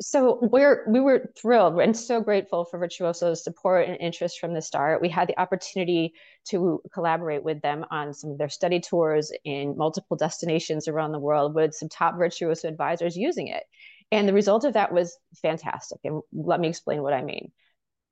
So 0.00 0.38
we're 0.42 0.84
we 0.88 1.00
were 1.00 1.30
thrilled 1.36 1.78
and 1.80 1.96
so 1.96 2.20
grateful 2.20 2.64
for 2.64 2.78
Virtuoso's 2.78 3.44
support 3.44 3.88
and 3.88 3.96
interest 4.00 4.38
from 4.38 4.54
the 4.54 4.62
start. 4.62 5.00
We 5.00 5.08
had 5.08 5.28
the 5.28 5.38
opportunity 5.38 6.14
to 6.48 6.82
collaborate 6.92 7.42
with 7.42 7.60
them 7.62 7.84
on 7.90 8.12
some 8.14 8.30
of 8.30 8.38
their 8.38 8.48
study 8.48 8.80
tours 8.80 9.32
in 9.44 9.76
multiple 9.76 10.16
destinations 10.16 10.88
around 10.88 11.12
the 11.12 11.18
world 11.18 11.54
with 11.54 11.74
some 11.74 11.88
top 11.88 12.16
Virtuoso 12.16 12.68
advisors 12.68 13.16
using 13.16 13.48
it. 13.48 13.64
And 14.12 14.28
the 14.28 14.34
result 14.34 14.64
of 14.64 14.74
that 14.74 14.92
was 14.92 15.16
fantastic. 15.40 16.00
And 16.04 16.22
let 16.32 16.60
me 16.60 16.68
explain 16.68 17.02
what 17.02 17.12
I 17.12 17.22
mean. 17.22 17.52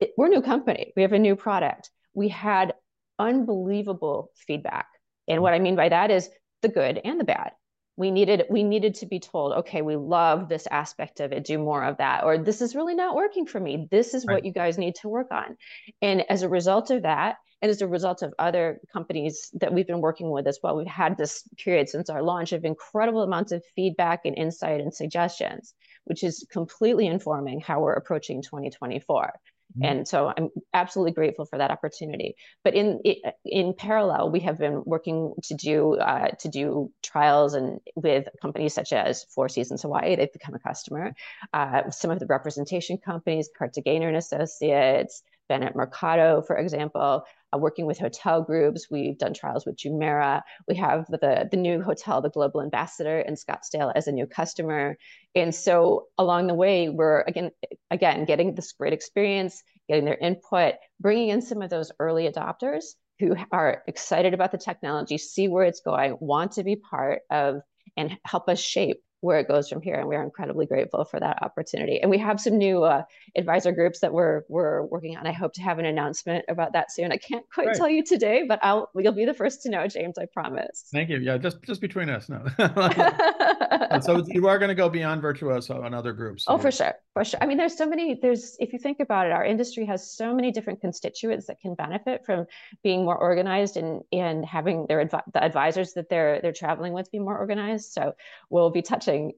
It, 0.00 0.12
we're 0.16 0.26
a 0.26 0.30
new 0.30 0.42
company. 0.42 0.92
We 0.96 1.02
have 1.02 1.12
a 1.12 1.18
new 1.18 1.36
product. 1.36 1.90
We 2.14 2.28
had 2.28 2.74
unbelievable 3.18 4.30
feedback. 4.46 4.86
And 5.26 5.42
what 5.42 5.54
I 5.54 5.58
mean 5.58 5.76
by 5.76 5.88
that 5.88 6.10
is 6.10 6.30
the 6.62 6.68
good 6.68 7.00
and 7.04 7.18
the 7.18 7.24
bad 7.24 7.52
we 7.98 8.12
needed 8.12 8.44
we 8.48 8.62
needed 8.62 8.94
to 8.94 9.06
be 9.06 9.18
told 9.18 9.52
okay 9.52 9.82
we 9.82 9.96
love 9.96 10.48
this 10.48 10.68
aspect 10.70 11.18
of 11.18 11.32
it 11.32 11.44
do 11.44 11.58
more 11.58 11.82
of 11.82 11.96
that 11.96 12.22
or 12.22 12.38
this 12.38 12.62
is 12.62 12.76
really 12.76 12.94
not 12.94 13.16
working 13.16 13.44
for 13.44 13.58
me. 13.58 13.88
This 13.90 14.14
is 14.14 14.24
right. 14.24 14.34
what 14.34 14.44
you 14.44 14.52
guys 14.52 14.78
need 14.78 14.94
to 14.96 15.08
work 15.08 15.26
on. 15.32 15.56
And 16.00 16.24
as 16.30 16.42
a 16.42 16.48
result 16.48 16.90
of 16.90 17.02
that 17.02 17.36
and 17.60 17.70
as 17.70 17.82
a 17.82 17.88
result 17.88 18.22
of 18.22 18.32
other 18.38 18.80
companies 18.92 19.50
that 19.54 19.74
we've 19.74 19.86
been 19.86 20.00
working 20.00 20.30
with 20.30 20.46
as 20.46 20.60
well 20.62 20.76
we've 20.76 20.86
had 20.86 21.18
this 21.18 21.42
period 21.56 21.88
since 21.88 22.08
our 22.08 22.22
launch 22.22 22.52
of 22.52 22.64
incredible 22.64 23.22
amounts 23.22 23.50
of 23.50 23.64
feedback 23.74 24.20
and 24.24 24.38
insight 24.38 24.80
and 24.80 24.94
suggestions 24.94 25.74
which 26.04 26.22
is 26.22 26.46
completely 26.50 27.08
informing 27.08 27.60
how 27.60 27.80
we're 27.80 27.94
approaching 27.94 28.42
2024 28.42 29.32
Mm-hmm. 29.76 29.84
And 29.84 30.08
so 30.08 30.32
I'm 30.36 30.48
absolutely 30.72 31.12
grateful 31.12 31.44
for 31.44 31.58
that 31.58 31.70
opportunity. 31.70 32.36
But 32.64 32.74
in 32.74 33.00
in 33.44 33.74
parallel, 33.74 34.30
we 34.30 34.40
have 34.40 34.58
been 34.58 34.82
working 34.86 35.34
to 35.44 35.54
do 35.54 35.96
uh, 35.96 36.28
to 36.40 36.48
do 36.48 36.90
trials 37.02 37.54
and 37.54 37.80
with 37.94 38.28
companies 38.40 38.74
such 38.74 38.92
as 38.92 39.24
Four 39.34 39.48
Seasons 39.48 39.82
Hawaii. 39.82 40.16
They've 40.16 40.32
become 40.32 40.54
a 40.54 40.58
customer. 40.58 41.14
Uh, 41.52 41.90
some 41.90 42.10
of 42.10 42.18
the 42.18 42.26
representation 42.26 42.98
companies, 42.98 43.50
Kartagener 43.60 44.08
and 44.08 44.16
Associates, 44.16 45.22
Bennett 45.48 45.74
Mercado, 45.74 46.42
for 46.42 46.56
example, 46.56 47.24
uh, 47.52 47.58
working 47.58 47.86
with 47.86 47.98
hotel 47.98 48.42
groups. 48.42 48.88
We've 48.90 49.16
done 49.16 49.34
trials 49.34 49.64
with 49.64 49.76
Jumeirah. 49.76 50.42
We 50.66 50.76
have 50.76 51.06
the, 51.08 51.48
the 51.50 51.56
new 51.56 51.82
hotel, 51.82 52.20
the 52.20 52.30
Global 52.30 52.62
Ambassador 52.62 53.20
in 53.20 53.34
Scottsdale 53.34 53.92
as 53.94 54.06
a 54.06 54.12
new 54.12 54.26
customer. 54.26 54.96
And 55.34 55.54
so 55.54 56.06
along 56.18 56.46
the 56.46 56.54
way, 56.54 56.88
we're 56.88 57.22
again, 57.22 57.50
again, 57.90 58.24
getting 58.24 58.54
this 58.54 58.72
great 58.72 58.92
experience, 58.92 59.62
getting 59.88 60.04
their 60.04 60.18
input, 60.18 60.74
bringing 61.00 61.30
in 61.30 61.42
some 61.42 61.62
of 61.62 61.70
those 61.70 61.90
early 61.98 62.30
adopters 62.30 62.84
who 63.18 63.34
are 63.50 63.82
excited 63.86 64.34
about 64.34 64.52
the 64.52 64.58
technology, 64.58 65.18
see 65.18 65.48
where 65.48 65.64
it's 65.64 65.80
going, 65.80 66.16
want 66.20 66.52
to 66.52 66.64
be 66.64 66.76
part 66.76 67.22
of 67.30 67.60
and 67.96 68.16
help 68.24 68.48
us 68.48 68.60
shape 68.60 69.02
where 69.20 69.40
it 69.40 69.48
goes 69.48 69.68
from 69.68 69.82
here. 69.82 69.94
And 69.94 70.08
we're 70.08 70.22
incredibly 70.22 70.66
grateful 70.66 71.04
for 71.04 71.18
that 71.18 71.42
opportunity. 71.42 72.00
And 72.00 72.10
we 72.10 72.18
have 72.18 72.40
some 72.40 72.56
new 72.56 72.84
uh, 72.84 73.02
advisor 73.36 73.72
groups 73.72 74.00
that 74.00 74.12
we're 74.12 74.42
we're 74.48 74.82
working 74.84 75.16
on. 75.16 75.26
I 75.26 75.32
hope 75.32 75.52
to 75.54 75.62
have 75.62 75.78
an 75.78 75.86
announcement 75.86 76.44
about 76.48 76.72
that 76.74 76.92
soon. 76.92 77.10
I 77.10 77.16
can't 77.16 77.44
quite 77.52 77.68
right. 77.68 77.76
tell 77.76 77.88
you 77.88 78.04
today, 78.04 78.44
but 78.46 78.60
I'll 78.62 78.90
you'll 78.94 79.12
be 79.12 79.24
the 79.24 79.34
first 79.34 79.62
to 79.62 79.70
know, 79.70 79.86
James. 79.88 80.18
I 80.18 80.26
promise. 80.26 80.84
Thank 80.92 81.10
you. 81.10 81.18
Yeah, 81.18 81.36
just 81.36 81.62
just 81.62 81.80
between 81.80 82.08
us. 82.08 82.28
No. 82.28 82.44
so 84.00 84.24
you 84.28 84.46
are 84.46 84.58
going 84.58 84.68
to 84.68 84.74
go 84.74 84.88
beyond 84.88 85.20
Virtuoso 85.20 85.82
and 85.82 85.94
other 85.94 86.12
groups. 86.12 86.44
So 86.44 86.52
oh, 86.52 86.58
for 86.58 86.70
sure, 86.70 86.94
for 87.12 87.24
sure. 87.24 87.42
I 87.42 87.46
mean, 87.46 87.58
there's 87.58 87.76
so 87.76 87.86
many. 87.86 88.18
There's 88.20 88.56
if 88.60 88.72
you 88.72 88.78
think 88.78 89.00
about 89.00 89.26
it, 89.26 89.32
our 89.32 89.44
industry 89.44 89.84
has 89.86 90.08
so 90.08 90.32
many 90.32 90.52
different 90.52 90.80
constituents 90.80 91.46
that 91.46 91.60
can 91.60 91.74
benefit 91.74 92.24
from 92.24 92.46
being 92.84 93.04
more 93.04 93.18
organized 93.18 93.76
and 93.76 94.02
and 94.12 94.44
having 94.44 94.86
their 94.86 95.04
the 95.04 95.42
advisors 95.42 95.94
that 95.94 96.08
they're 96.08 96.40
they're 96.40 96.52
traveling 96.52 96.92
with 96.92 97.10
be 97.10 97.18
more 97.18 97.36
organized. 97.36 97.92
So 97.92 98.14
we'll 98.50 98.70
be 98.70 98.82
touching 98.82 99.07
touching 99.08 99.32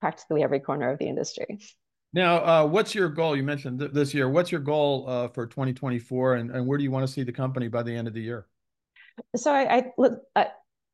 practically 0.00 0.42
every 0.42 0.60
corner 0.60 0.90
of 0.90 0.98
the 0.98 1.06
industry. 1.06 1.58
Now, 2.12 2.36
uh, 2.36 2.66
what's 2.66 2.94
your 2.94 3.08
goal? 3.08 3.36
You 3.36 3.42
mentioned 3.42 3.80
th- 3.80 3.92
this 3.92 4.14
year. 4.14 4.28
What's 4.28 4.50
your 4.50 4.60
goal 4.60 5.08
uh, 5.08 5.28
for 5.28 5.46
2024, 5.46 6.36
and, 6.36 6.50
and 6.50 6.66
where 6.66 6.78
do 6.78 6.84
you 6.84 6.90
want 6.90 7.06
to 7.06 7.12
see 7.12 7.22
the 7.22 7.32
company 7.32 7.68
by 7.68 7.82
the 7.82 7.94
end 7.94 8.08
of 8.08 8.14
the 8.14 8.20
year? 8.20 8.46
So, 9.34 9.52
I, 9.52 9.76
I 9.76 9.92
look, 9.98 10.20
uh, 10.34 10.44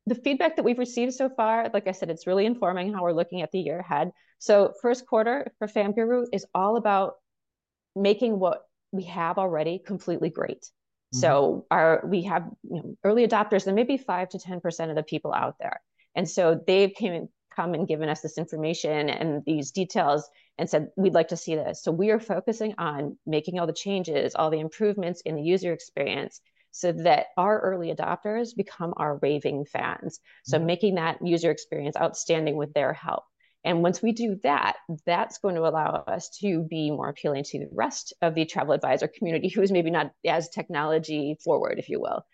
the 0.06 0.14
feedback 0.14 0.56
that 0.56 0.64
we've 0.64 0.78
received 0.78 1.14
so 1.14 1.28
far, 1.28 1.70
like 1.72 1.86
I 1.86 1.92
said, 1.92 2.10
it's 2.10 2.26
really 2.26 2.46
informing 2.46 2.92
how 2.92 3.02
we're 3.02 3.12
looking 3.12 3.42
at 3.42 3.52
the 3.52 3.60
year 3.60 3.80
ahead. 3.80 4.10
So, 4.38 4.72
first 4.80 5.06
quarter 5.06 5.52
for 5.58 5.68
FamGuru 5.68 6.26
is 6.32 6.46
all 6.54 6.76
about 6.76 7.14
making 7.94 8.38
what 8.38 8.62
we 8.90 9.04
have 9.04 9.38
already 9.38 9.78
completely 9.78 10.30
great. 10.30 10.62
Mm-hmm. 10.62 11.18
So, 11.18 11.66
our 11.70 12.02
we 12.04 12.22
have 12.22 12.48
you 12.64 12.76
know, 12.76 12.96
early 13.04 13.26
adopters, 13.26 13.66
and 13.66 13.76
maybe 13.76 13.96
five 13.96 14.30
to 14.30 14.38
ten 14.38 14.60
percent 14.60 14.90
of 14.90 14.96
the 14.96 15.04
people 15.04 15.32
out 15.32 15.56
there, 15.60 15.80
and 16.16 16.28
so 16.28 16.60
they've 16.66 16.92
came 16.92 17.28
come 17.54 17.74
and 17.74 17.88
given 17.88 18.08
us 18.08 18.20
this 18.20 18.38
information 18.38 19.08
and 19.10 19.44
these 19.44 19.70
details 19.70 20.28
and 20.58 20.68
said, 20.68 20.90
we'd 20.96 21.14
like 21.14 21.28
to 21.28 21.36
see 21.36 21.54
this. 21.54 21.82
So 21.82 21.92
we 21.92 22.10
are 22.10 22.20
focusing 22.20 22.74
on 22.78 23.16
making 23.26 23.58
all 23.58 23.66
the 23.66 23.72
changes, 23.72 24.34
all 24.34 24.50
the 24.50 24.60
improvements 24.60 25.20
in 25.22 25.36
the 25.36 25.42
user 25.42 25.72
experience 25.72 26.40
so 26.72 26.90
that 26.92 27.26
our 27.36 27.60
early 27.60 27.94
adopters 27.94 28.56
become 28.56 28.94
our 28.96 29.18
raving 29.18 29.66
fans. 29.66 30.20
So 30.44 30.56
mm-hmm. 30.56 30.66
making 30.66 30.94
that 30.96 31.24
user 31.24 31.50
experience 31.50 31.96
outstanding 31.96 32.56
with 32.56 32.72
their 32.72 32.92
help. 32.92 33.24
And 33.64 33.82
once 33.82 34.02
we 34.02 34.12
do 34.12 34.40
that, 34.42 34.76
that's 35.06 35.38
going 35.38 35.54
to 35.54 35.66
allow 35.66 36.02
us 36.06 36.30
to 36.40 36.62
be 36.62 36.90
more 36.90 37.08
appealing 37.08 37.44
to 37.44 37.60
the 37.60 37.68
rest 37.72 38.12
of 38.20 38.34
the 38.34 38.44
travel 38.44 38.72
advisor 38.72 39.06
community 39.06 39.48
who 39.48 39.62
is 39.62 39.70
maybe 39.70 39.90
not 39.90 40.12
as 40.26 40.48
technology 40.48 41.36
forward, 41.44 41.78
if 41.78 41.88
you 41.88 42.00
will. 42.00 42.24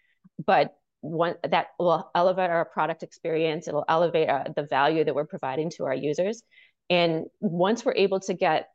But 0.44 0.74
one 1.00 1.34
that 1.48 1.68
will 1.78 2.10
elevate 2.14 2.50
our 2.50 2.64
product 2.64 3.02
experience 3.02 3.68
it'll 3.68 3.84
elevate 3.88 4.28
uh, 4.28 4.44
the 4.56 4.64
value 4.64 5.04
that 5.04 5.14
we're 5.14 5.24
providing 5.26 5.70
to 5.70 5.84
our 5.84 5.94
users 5.94 6.42
and 6.90 7.26
once 7.40 7.84
we're 7.84 7.94
able 7.94 8.20
to 8.20 8.34
get 8.34 8.68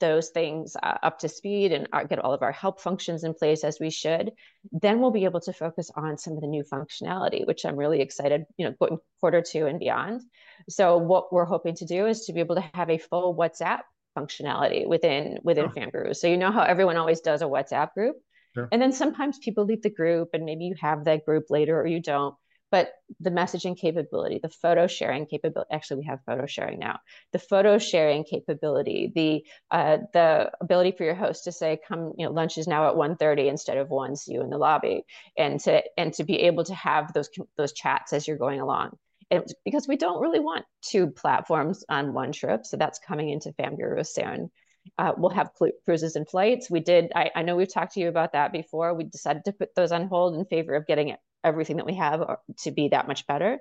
those 0.00 0.30
things 0.30 0.76
uh, 0.82 0.96
up 1.02 1.18
to 1.18 1.28
speed 1.28 1.70
and 1.70 1.88
uh, 1.92 2.04
get 2.04 2.18
all 2.18 2.32
of 2.32 2.42
our 2.42 2.52
help 2.52 2.80
functions 2.80 3.22
in 3.22 3.34
place 3.34 3.64
as 3.64 3.78
we 3.80 3.90
should 3.90 4.32
then 4.72 5.00
we'll 5.00 5.10
be 5.10 5.24
able 5.24 5.40
to 5.40 5.52
focus 5.52 5.90
on 5.94 6.16
some 6.16 6.34
of 6.34 6.40
the 6.40 6.46
new 6.46 6.62
functionality 6.62 7.46
which 7.46 7.64
i'm 7.64 7.76
really 7.76 8.00
excited 8.00 8.44
you 8.56 8.66
know 8.66 8.74
going 8.80 8.98
quarter 9.20 9.42
two 9.42 9.66
and 9.66 9.78
beyond 9.78 10.22
so 10.68 10.96
what 10.96 11.32
we're 11.32 11.44
hoping 11.44 11.74
to 11.74 11.84
do 11.84 12.06
is 12.06 12.24
to 12.24 12.32
be 12.32 12.40
able 12.40 12.54
to 12.54 12.70
have 12.72 12.88
a 12.88 12.98
full 12.98 13.36
whatsapp 13.36 13.80
functionality 14.16 14.86
within 14.86 15.38
within 15.42 15.66
oh. 15.66 15.68
FamGuru. 15.68 16.16
So 16.16 16.26
you 16.26 16.36
know 16.36 16.52
how 16.52 16.62
everyone 16.62 16.96
always 16.96 17.20
does 17.20 17.42
a 17.42 17.46
WhatsApp 17.46 17.92
group. 17.94 18.16
Sure. 18.54 18.68
And 18.70 18.80
then 18.80 18.92
sometimes 18.92 19.38
people 19.38 19.64
leave 19.64 19.82
the 19.82 19.90
group 19.90 20.30
and 20.32 20.44
maybe 20.44 20.64
you 20.64 20.74
have 20.80 21.04
that 21.04 21.24
group 21.24 21.46
later 21.50 21.78
or 21.80 21.86
you 21.86 22.00
don't. 22.00 22.34
But 22.70 22.92
the 23.20 23.30
messaging 23.30 23.78
capability, 23.78 24.40
the 24.42 24.48
photo 24.48 24.88
sharing 24.88 25.26
capability, 25.26 25.68
actually 25.72 25.98
we 25.98 26.06
have 26.06 26.24
photo 26.26 26.46
sharing 26.46 26.80
now. 26.80 26.98
The 27.32 27.38
photo 27.38 27.78
sharing 27.78 28.24
capability, 28.24 29.12
the 29.14 29.44
uh, 29.70 29.98
the 30.12 30.50
ability 30.60 30.92
for 30.92 31.04
your 31.04 31.14
host 31.14 31.44
to 31.44 31.52
say, 31.52 31.78
come, 31.86 32.14
you 32.18 32.26
know, 32.26 32.32
lunch 32.32 32.58
is 32.58 32.66
now 32.66 32.88
at 32.88 32.96
1.30 32.96 33.48
instead 33.48 33.76
of 33.76 33.90
one, 33.90 34.16
see 34.16 34.32
you 34.32 34.40
in 34.40 34.50
the 34.50 34.58
lobby. 34.58 35.04
And 35.38 35.60
to 35.60 35.82
and 35.96 36.12
to 36.14 36.24
be 36.24 36.40
able 36.40 36.64
to 36.64 36.74
have 36.74 37.12
those 37.12 37.28
those 37.56 37.72
chats 37.72 38.12
as 38.12 38.26
you're 38.26 38.38
going 38.38 38.60
along. 38.60 38.96
And 39.30 39.44
because 39.64 39.86
we 39.86 39.96
don't 39.96 40.20
really 40.20 40.40
want 40.40 40.64
two 40.82 41.08
platforms 41.08 41.84
on 41.88 42.12
one 42.12 42.32
trip. 42.32 42.66
So 42.66 42.76
that's 42.76 42.98
coming 42.98 43.30
into 43.30 43.52
FamGuru 43.52 44.04
soon. 44.04 44.50
Uh, 44.98 45.12
we'll 45.16 45.30
have 45.30 45.50
cruises 45.84 46.16
and 46.16 46.28
flights. 46.28 46.70
We 46.70 46.80
did, 46.80 47.12
I, 47.14 47.30
I, 47.34 47.42
know 47.42 47.56
we've 47.56 47.72
talked 47.72 47.94
to 47.94 48.00
you 48.00 48.08
about 48.08 48.32
that 48.32 48.52
before. 48.52 48.94
We 48.94 49.04
decided 49.04 49.44
to 49.46 49.52
put 49.52 49.74
those 49.74 49.92
on 49.92 50.08
hold 50.08 50.36
in 50.36 50.44
favor 50.44 50.74
of 50.74 50.86
getting 50.86 51.16
everything 51.42 51.76
that 51.76 51.86
we 51.86 51.94
have 51.94 52.20
uh, 52.20 52.36
to 52.62 52.70
be 52.70 52.88
that 52.88 53.08
much 53.08 53.26
better. 53.26 53.58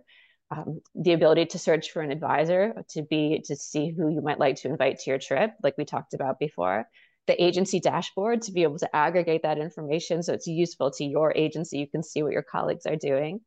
Um, 0.52 0.82
the 0.94 1.14
ability 1.14 1.48
to 1.48 1.60
search 1.60 1.92
for 1.92 2.02
an 2.02 2.12
advisor, 2.12 2.74
to 2.90 3.02
be 3.02 3.42
to 3.46 3.56
see 3.56 3.90
who 3.90 4.10
you 4.10 4.22
might 4.22 4.40
like 4.40 4.58
to 4.58 4.68
invite 4.68 5.00
to 5.00 5.10
your 5.10 5.20
trip, 5.20 5.52
like 5.64 5.76
we 5.78 5.86
talked 5.86 6.14
about 6.14 6.40
before. 6.40 6.86
The 7.26 7.42
agency 7.42 7.80
dashboard 7.80 8.44
to 8.44 8.52
be 8.52 8.64
able 8.64 8.80
to 8.80 8.96
aggregate 8.96 9.44
that 9.44 9.58
information 9.58 10.22
so 10.22 10.34
it's 10.34 10.46
useful 10.46 10.92
to 10.92 11.06
your 11.06 11.34
agency. 11.36 11.80
You 11.80 11.88
can 11.88 12.04
see 12.04 12.22
what 12.22 12.34
your 12.34 12.44
colleagues 12.44 12.86
are 12.86 12.98
doing. 12.98 13.40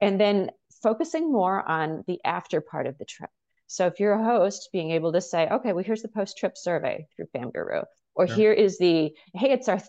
And 0.00 0.20
then 0.20 0.50
focusing 0.82 1.30
more 1.30 1.66
on 1.66 2.04
the 2.06 2.20
after 2.24 2.60
part 2.60 2.86
of 2.86 2.98
the 2.98 3.04
trip. 3.04 3.30
So 3.68 3.86
if 3.86 4.00
you're 4.00 4.14
a 4.14 4.24
host, 4.24 4.70
being 4.72 4.90
able 4.90 5.12
to 5.12 5.20
say, 5.20 5.46
okay, 5.48 5.72
well, 5.72 5.84
here's 5.84 6.02
the 6.02 6.08
post-trip 6.08 6.56
survey 6.56 7.06
through 7.14 7.26
FamGuru, 7.36 7.84
or 8.14 8.26
sure. 8.26 8.36
here 8.36 8.52
is 8.52 8.78
the, 8.78 9.12
hey, 9.34 9.52
it's 9.52 9.68
our 9.68 9.80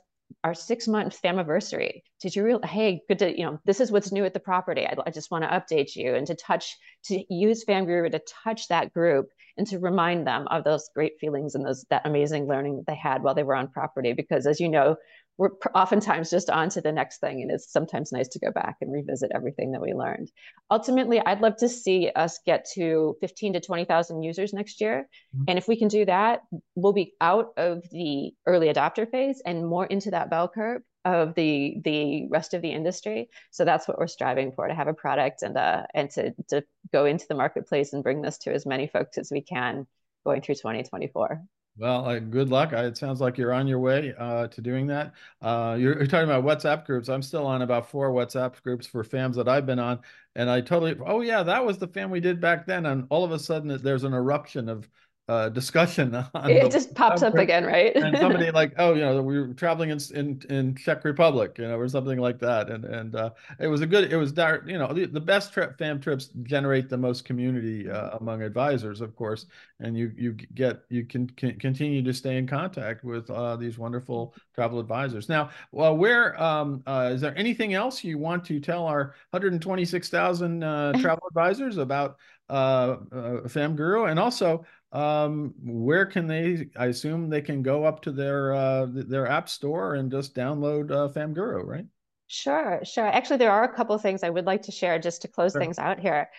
our 0.44 0.54
six 0.54 0.88
month 0.88 1.18
anniversary. 1.24 2.04
Did 2.22 2.36
you 2.36 2.44
real? 2.44 2.62
Hey, 2.64 3.02
good 3.08 3.20
to 3.20 3.36
you 3.36 3.46
know. 3.46 3.60
This 3.66 3.80
is 3.80 3.92
what's 3.92 4.12
new 4.12 4.26
at 4.26 4.34
the 4.34 4.40
property. 4.40 4.86
I, 4.86 4.94
I 5.06 5.10
just 5.10 5.32
want 5.32 5.44
to 5.44 5.50
update 5.50 5.96
you 5.96 6.14
and 6.14 6.28
to 6.28 6.36
touch 6.36 6.78
to 7.06 7.24
use 7.34 7.66
FamGuru 7.66 8.12
to 8.12 8.22
touch 8.44 8.68
that 8.68 8.94
group 8.94 9.30
and 9.58 9.66
to 9.68 9.80
remind 9.80 10.28
them 10.28 10.48
of 10.50 10.64
those 10.64 10.90
great 10.94 11.14
feelings 11.20 11.56
and 11.56 11.66
those 11.66 11.84
that 11.90 12.06
amazing 12.06 12.48
learning 12.48 12.78
that 12.78 12.86
they 12.86 12.96
had 12.96 13.24
while 13.24 13.34
they 13.34 13.44
were 13.44 13.56
on 13.56 13.70
property. 13.70 14.14
Because 14.14 14.46
as 14.46 14.60
you 14.60 14.70
know, 14.70 14.98
we're 15.40 15.52
oftentimes 15.74 16.30
just 16.30 16.50
on 16.50 16.68
to 16.70 16.82
the 16.82 16.92
next 16.92 17.20
thing 17.20 17.42
and 17.42 17.50
it's 17.50 17.72
sometimes 17.72 18.12
nice 18.12 18.28
to 18.28 18.40
go 18.40 18.52
back 18.52 18.76
and 18.82 18.92
revisit 18.92 19.32
everything 19.34 19.72
that 19.72 19.82
we 19.82 19.94
learned. 19.94 20.30
Ultimately 20.70 21.20
i'd 21.26 21.42
love 21.42 21.56
to 21.58 21.70
see 21.70 22.12
us 22.16 22.40
get 22.46 22.68
to 22.76 23.16
15 23.22 23.54
to 23.54 23.60
20000 23.62 24.22
users 24.22 24.54
next 24.54 24.82
year. 24.82 25.08
Mm-hmm. 25.36 25.46
and 25.48 25.58
if 25.58 25.68
we 25.68 25.78
can 25.78 25.88
do 25.88 26.06
that 26.06 26.42
we'll 26.76 26.94
be 26.94 27.14
out 27.22 27.54
of 27.58 27.84
the 27.92 28.34
early 28.46 28.68
adopter 28.68 29.10
phase 29.10 29.42
and 29.46 29.66
more 29.66 29.86
into 29.86 30.12
that 30.12 30.30
bell 30.30 30.50
curve 30.50 30.82
of 31.06 31.34
the 31.36 31.78
the 31.86 32.28
rest 32.30 32.54
of 32.54 32.62
the 32.62 32.72
industry. 32.72 33.30
So 33.52 33.64
that's 33.64 33.88
what 33.88 33.98
we're 33.98 34.08
striving 34.08 34.52
for 34.52 34.68
to 34.68 34.76
have 34.76 34.90
a 34.90 34.94
product 34.94 35.42
and 35.44 35.58
uh 35.58 35.84
and 35.94 36.10
to 36.12 36.34
to 36.50 36.66
go 36.92 37.06
into 37.06 37.26
the 37.28 37.36
marketplace 37.36 37.94
and 37.94 38.04
bring 38.04 38.22
this 38.22 38.38
to 38.40 38.54
as 38.54 38.66
many 38.66 38.88
folks 38.88 39.18
as 39.18 39.32
we 39.32 39.42
can 39.42 39.88
going 40.26 40.42
through 40.42 40.56
2024 40.56 41.42
Well, 41.80 42.06
uh, 42.10 42.20
good 42.20 42.50
luck. 42.50 42.74
it 42.74 42.98
sounds 42.98 43.22
like 43.22 43.38
you're 43.38 43.54
on 43.54 43.66
your 43.66 43.80
way 43.80 44.14
uh, 44.18 44.48
to 44.48 44.62
doing 44.62 44.88
that. 44.88 45.14
Uh, 45.42 45.78
you're, 45.80 45.98
you're, 45.98 46.08
talking 46.08 46.30
about 46.30 46.44
WhatsApp 46.44 46.86
groups. 46.86 47.08
I'm 47.08 47.22
still 47.22 47.48
on 47.48 47.62
about 47.62 47.90
four 47.90 48.12
WhatsApp 48.12 48.62
groups 48.64 48.86
for 48.86 49.02
FAMs 49.02 49.38
that 49.38 49.48
I've 49.48 49.66
been 49.66 49.80
on, 49.80 50.00
and 50.36 50.50
I 50.50 50.60
totally. 50.60 50.98
Oh 51.06 51.22
yeah, 51.22 51.42
that 51.42 51.66
was 51.66 51.78
the 51.78 51.88
FAM 51.88 52.12
we 52.12 52.20
did 52.20 52.42
back 52.42 52.66
then, 52.66 52.86
and 52.86 53.08
all 53.10 53.24
of 53.24 53.32
a 53.32 53.40
sudden 53.40 53.80
there's 53.82 54.04
an 54.04 54.14
eruption 54.14 54.68
of 54.68 54.90
uh, 55.30 55.48
discussion 55.50 56.16
on 56.34 56.50
it 56.50 56.72
just 56.72 56.94
pops 56.96 57.22
up 57.22 57.36
again 57.36 57.64
right? 57.64 57.96
and 57.96 58.18
somebody 58.18 58.50
like 58.62 58.74
oh 58.78 58.94
you 58.94 59.02
know 59.02 59.22
we 59.22 59.40
were 59.40 59.54
traveling 59.54 59.92
in 59.92 60.00
in, 60.16 60.42
in 60.50 60.76
czech 60.76 61.06
republic 61.06 61.58
you 61.58 61.68
know 61.68 61.78
or 61.78 61.88
something 61.88 62.20
like 62.20 62.40
that 62.40 62.70
and 62.70 62.84
and 62.84 63.16
uh, 63.16 63.30
it 63.60 63.68
was 63.68 63.82
a 63.82 63.86
good 63.86 64.12
it 64.12 64.18
was 64.18 64.34
you 64.66 64.78
know 64.78 64.92
the, 64.92 65.06
the 65.06 65.22
best 65.22 65.54
trip 65.54 65.78
fam 65.78 66.02
trips 66.02 66.30
generate 66.44 66.90
the 66.90 66.98
most 66.98 67.26
community 67.26 67.90
uh, 67.90 68.18
among 68.18 68.42
advisors 68.42 69.02
of 69.02 69.16
course 69.16 69.46
and 69.80 69.98
you 69.98 70.12
you 70.18 70.34
get 70.34 70.82
you 70.90 71.06
can, 71.06 71.28
can 71.32 71.58
continue 71.60 72.04
to 72.04 72.14
stay 72.14 72.38
in 72.38 72.48
contact 72.48 73.04
with 73.04 73.30
uh, 73.30 73.56
these 73.56 73.78
wonderful 73.78 74.34
travel 74.54 74.80
advisors. 74.80 75.30
Now 75.30 75.50
well 75.72 75.96
where 75.96 76.42
um, 76.42 76.84
uh, 76.86 77.12
is 77.14 77.22
there 77.22 77.38
anything 77.38 77.74
else 77.74 78.04
you 78.04 78.18
want 78.18 78.44
to 78.46 78.60
tell 78.60 78.86
our 78.86 79.16
126000 79.32 80.64
uh, 80.64 80.94
travel 81.00 81.28
advisors 81.28 81.78
about 81.78 82.18
uh, 82.50 82.98
uh, 83.12 83.42
FamGuru, 83.46 84.10
and 84.10 84.20
also 84.20 84.66
um, 84.92 85.54
where 85.64 86.06
can 86.06 86.28
they? 86.28 86.70
I 86.76 86.88
assume 86.88 87.30
they 87.30 87.42
can 87.42 87.62
go 87.62 87.84
up 87.84 88.02
to 88.04 88.12
their 88.12 88.54
uh, 88.54 88.88
their 88.90 89.28
app 89.28 89.50
store 89.50 89.96
and 89.96 90.12
just 90.12 90.36
download 90.36 90.92
uh, 90.92 91.10
FamGuru, 91.10 91.66
right? 91.66 91.86
Sure, 92.28 92.80
sure. 92.84 93.08
Actually, 93.08 93.38
there 93.38 93.52
are 93.52 93.64
a 93.64 93.74
couple 93.74 93.96
of 93.96 94.02
things 94.02 94.24
I 94.24 94.30
would 94.30 94.46
like 94.46 94.64
to 94.64 94.72
share 94.72 95.00
just 95.00 95.24
to 95.24 95.28
close 95.28 95.54
sure. 95.54 95.62
things 95.62 95.80
out 95.80 96.00
here. 96.00 96.30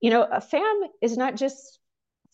You 0.00 0.10
know, 0.10 0.22
a 0.22 0.40
FAM 0.40 0.82
is 1.00 1.16
not 1.16 1.36
just 1.36 1.80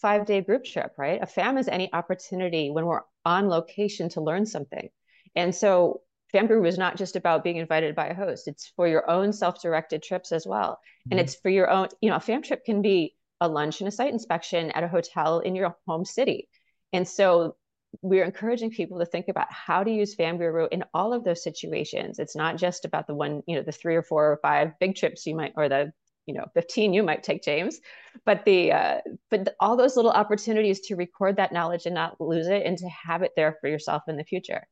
five 0.01 0.27
day 0.27 0.41
group 0.41 0.65
trip, 0.65 0.93
right? 0.99 1.23
A 1.23 1.27
FAM 1.27 1.57
is 1.57 1.69
any 1.69 1.93
opportunity 1.93 2.71
when 2.71 2.87
we're 2.87 3.03
on 3.25 3.49
location 3.49 4.09
to 4.11 4.21
learn 4.21 4.45
something. 4.45 4.89
And 5.37 5.55
so 5.55 6.03
FamGuru 6.35 6.67
is 6.67 6.79
not 6.79 6.97
just 6.97 7.17
about 7.17 7.45
being 7.45 7.59
invited 7.59 7.95
by 7.95 8.09
a 8.09 8.15
host. 8.15 8.49
It's 8.49 8.73
for 8.75 8.89
your 8.89 9.09
own 9.09 9.33
self-directed 9.33 10.03
trips 10.03 10.33
as 10.33 10.47
well. 10.47 10.73
Mm-hmm. 10.73 11.13
And 11.13 11.21
it's 11.21 11.35
for 11.37 11.51
your 11.51 11.71
own, 11.71 11.89
you 12.01 12.11
know, 12.11 12.17
a 12.17 12.21
FAM 12.21 12.43
trip 12.43 12.65
can 12.65 12.83
be 12.83 13.15
a 13.43 13.49
lunch 13.49 13.81
and 13.81 13.89
a 13.89 13.91
site 13.91 14.13
inspection 14.13 14.71
at 14.71 14.85
a 14.85 14.89
hotel 14.89 15.41
in 15.41 15.57
your 15.57 15.77
home 15.87 16.05
city. 16.05 16.49
And 16.93 17.07
so 17.07 17.57
we're 18.01 18.25
encouraging 18.25 18.71
people 18.71 19.01
to 19.01 19.05
think 19.05 19.27
about 19.29 19.53
how 19.53 19.83
to 19.83 19.91
use 19.91 20.15
FamGuru 20.15 20.69
in 20.71 20.85
all 20.95 21.13
of 21.13 21.25
those 21.25 21.43
situations. 21.43 22.21
It's 22.21 22.37
not 22.37 22.57
just 22.57 22.85
about 22.85 23.09
the 23.09 23.15
one, 23.15 23.43
you 23.49 23.57
know, 23.57 23.63
the 23.63 23.73
three 23.73 23.97
or 23.97 24.03
four 24.03 24.31
or 24.33 24.39
five 24.41 24.79
big 24.79 24.95
trips 24.95 25.27
you 25.27 25.35
might, 25.35 25.55
or 25.57 25.69
the, 25.69 25.93
you 26.25 26.35
know, 26.35 26.47
15 26.55 26.95
you 26.95 27.03
might 27.03 27.25
take, 27.25 27.43
James, 27.43 27.81
but 28.25 28.45
the, 28.45 28.73
uh, 28.73 29.01
but 29.29 29.45
the, 29.47 29.55
all 29.59 29.77
those 29.77 29.97
little 29.97 30.13
opportunities 30.13 30.81
to 30.83 30.95
record 30.95 31.37
that 31.37 31.53
knowledge 31.53 31.85
and 31.85 31.97
not 31.97 32.21
lose 32.21 32.47
it 32.47 32.65
and 32.65 32.79
to 32.79 32.89
have 32.89 33.23
it 33.23 33.33
there 33.35 33.59
for 33.61 33.69
yourself 33.69 34.05
in 34.07 34.17
the 34.17 34.25
future. 34.25 34.63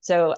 So 0.00 0.34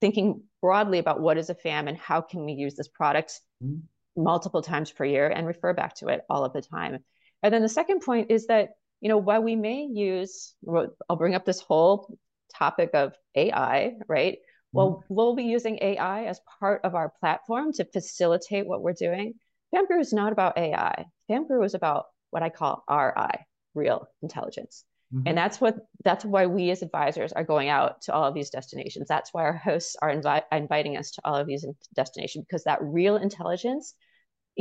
thinking 0.00 0.42
broadly 0.60 0.98
about 0.98 1.20
what 1.20 1.38
is 1.38 1.48
a 1.48 1.54
FAM 1.54 1.86
and 1.86 1.96
how 1.96 2.20
can 2.20 2.44
we 2.44 2.52
use 2.52 2.74
this 2.74 2.88
product 2.88 3.40
mm-hmm. 3.62 4.22
multiple 4.22 4.62
times 4.62 4.90
per 4.90 5.04
year 5.04 5.28
and 5.28 5.46
refer 5.46 5.72
back 5.72 5.94
to 5.96 6.08
it 6.08 6.22
all 6.28 6.44
of 6.44 6.52
the 6.52 6.60
time. 6.60 6.98
And 7.46 7.54
then 7.54 7.62
the 7.62 7.68
second 7.68 8.00
point 8.00 8.32
is 8.32 8.48
that, 8.48 8.70
you 9.00 9.08
know, 9.08 9.18
while 9.18 9.40
we 9.40 9.54
may 9.54 9.84
use, 9.84 10.52
I'll 11.08 11.16
bring 11.16 11.36
up 11.36 11.44
this 11.44 11.60
whole 11.60 12.18
topic 12.52 12.90
of 12.92 13.14
AI, 13.36 13.92
right? 14.08 14.38
Well, 14.72 15.04
mm-hmm. 15.04 15.14
we'll 15.14 15.36
be 15.36 15.44
using 15.44 15.78
AI 15.80 16.24
as 16.24 16.40
part 16.58 16.80
of 16.82 16.96
our 16.96 17.12
platform 17.20 17.72
to 17.74 17.84
facilitate 17.84 18.66
what 18.66 18.82
we're 18.82 18.94
doing. 18.94 19.34
FamGuru 19.72 20.00
is 20.00 20.12
not 20.12 20.32
about 20.32 20.58
AI. 20.58 21.04
FamGuru 21.30 21.64
is 21.64 21.74
about 21.74 22.06
what 22.30 22.42
I 22.42 22.48
call 22.48 22.82
RI, 22.90 23.46
real 23.76 24.08
intelligence. 24.22 24.84
Mm-hmm. 25.14 25.28
And 25.28 25.38
that's 25.38 25.60
what 25.60 25.76
that's 26.02 26.24
why 26.24 26.46
we 26.46 26.70
as 26.72 26.82
advisors 26.82 27.32
are 27.32 27.44
going 27.44 27.68
out 27.68 28.02
to 28.02 28.12
all 28.12 28.24
of 28.24 28.34
these 28.34 28.50
destinations. 28.50 29.06
That's 29.06 29.32
why 29.32 29.44
our 29.44 29.56
hosts 29.56 29.94
are 30.02 30.12
invi- 30.12 30.42
inviting 30.50 30.96
us 30.96 31.12
to 31.12 31.20
all 31.24 31.36
of 31.36 31.46
these 31.46 31.64
destinations 31.94 32.44
because 32.44 32.64
that 32.64 32.82
real 32.82 33.14
intelligence 33.14 33.94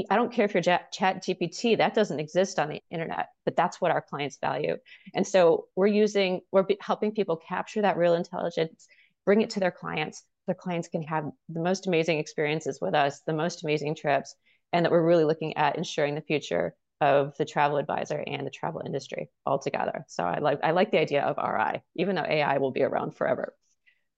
I 0.10 0.15
don't 0.15 0.31
care 0.31 0.45
if 0.45 0.53
you're 0.53 0.62
chat 0.62 0.91
GPT, 0.93 1.77
that 1.77 1.93
doesn't 1.93 2.19
exist 2.19 2.60
on 2.60 2.69
the 2.69 2.81
internet, 2.91 3.29
but 3.45 3.55
that's 3.55 3.79
what 3.79 3.91
our 3.91 4.01
clients 4.01 4.38
value. 4.41 4.77
And 5.13 5.25
so 5.25 5.67
we're 5.75 5.88
using, 5.88 6.41
we're 6.51 6.65
helping 6.81 7.13
people 7.13 7.38
capture 7.38 7.81
that 7.81 7.97
real 7.97 8.13
intelligence, 8.13 8.88
bring 9.25 9.41
it 9.41 9.51
to 9.51 9.60
their 9.60 9.71
clients. 9.71 10.23
Their 10.47 10.55
clients 10.55 10.89
can 10.89 11.03
have 11.03 11.31
the 11.49 11.62
most 11.62 11.88
amazing 11.88 12.19
experiences 12.19 12.79
with 12.81 12.93
us, 12.93 13.21
the 13.25 13.34
most 13.34 13.63
amazing 13.63 13.95
trips, 13.95 14.36
and 14.73 14.86
that 14.86 14.91
we're 14.91 15.05
really 15.05 15.23
looking 15.23 15.55
at 15.58 15.77
ensuring 15.77 16.15
the 16.15 16.21
future 16.21 16.75
of 17.01 17.36
the 17.38 17.45
travel 17.45 17.77
advisor 17.77 18.23
and 18.25 18.45
the 18.45 18.51
travel 18.51 18.81
industry 18.86 19.29
altogether. 19.45 20.05
So 20.08 20.23
I 20.23 20.39
like 20.39 20.60
I 20.63 20.71
like 20.71 20.91
the 20.91 20.99
idea 20.99 21.23
of 21.23 21.38
RI, 21.38 21.81
even 21.95 22.15
though 22.15 22.25
AI 22.25 22.58
will 22.58 22.71
be 22.71 22.84
around 22.84 23.15
forever. 23.15 23.53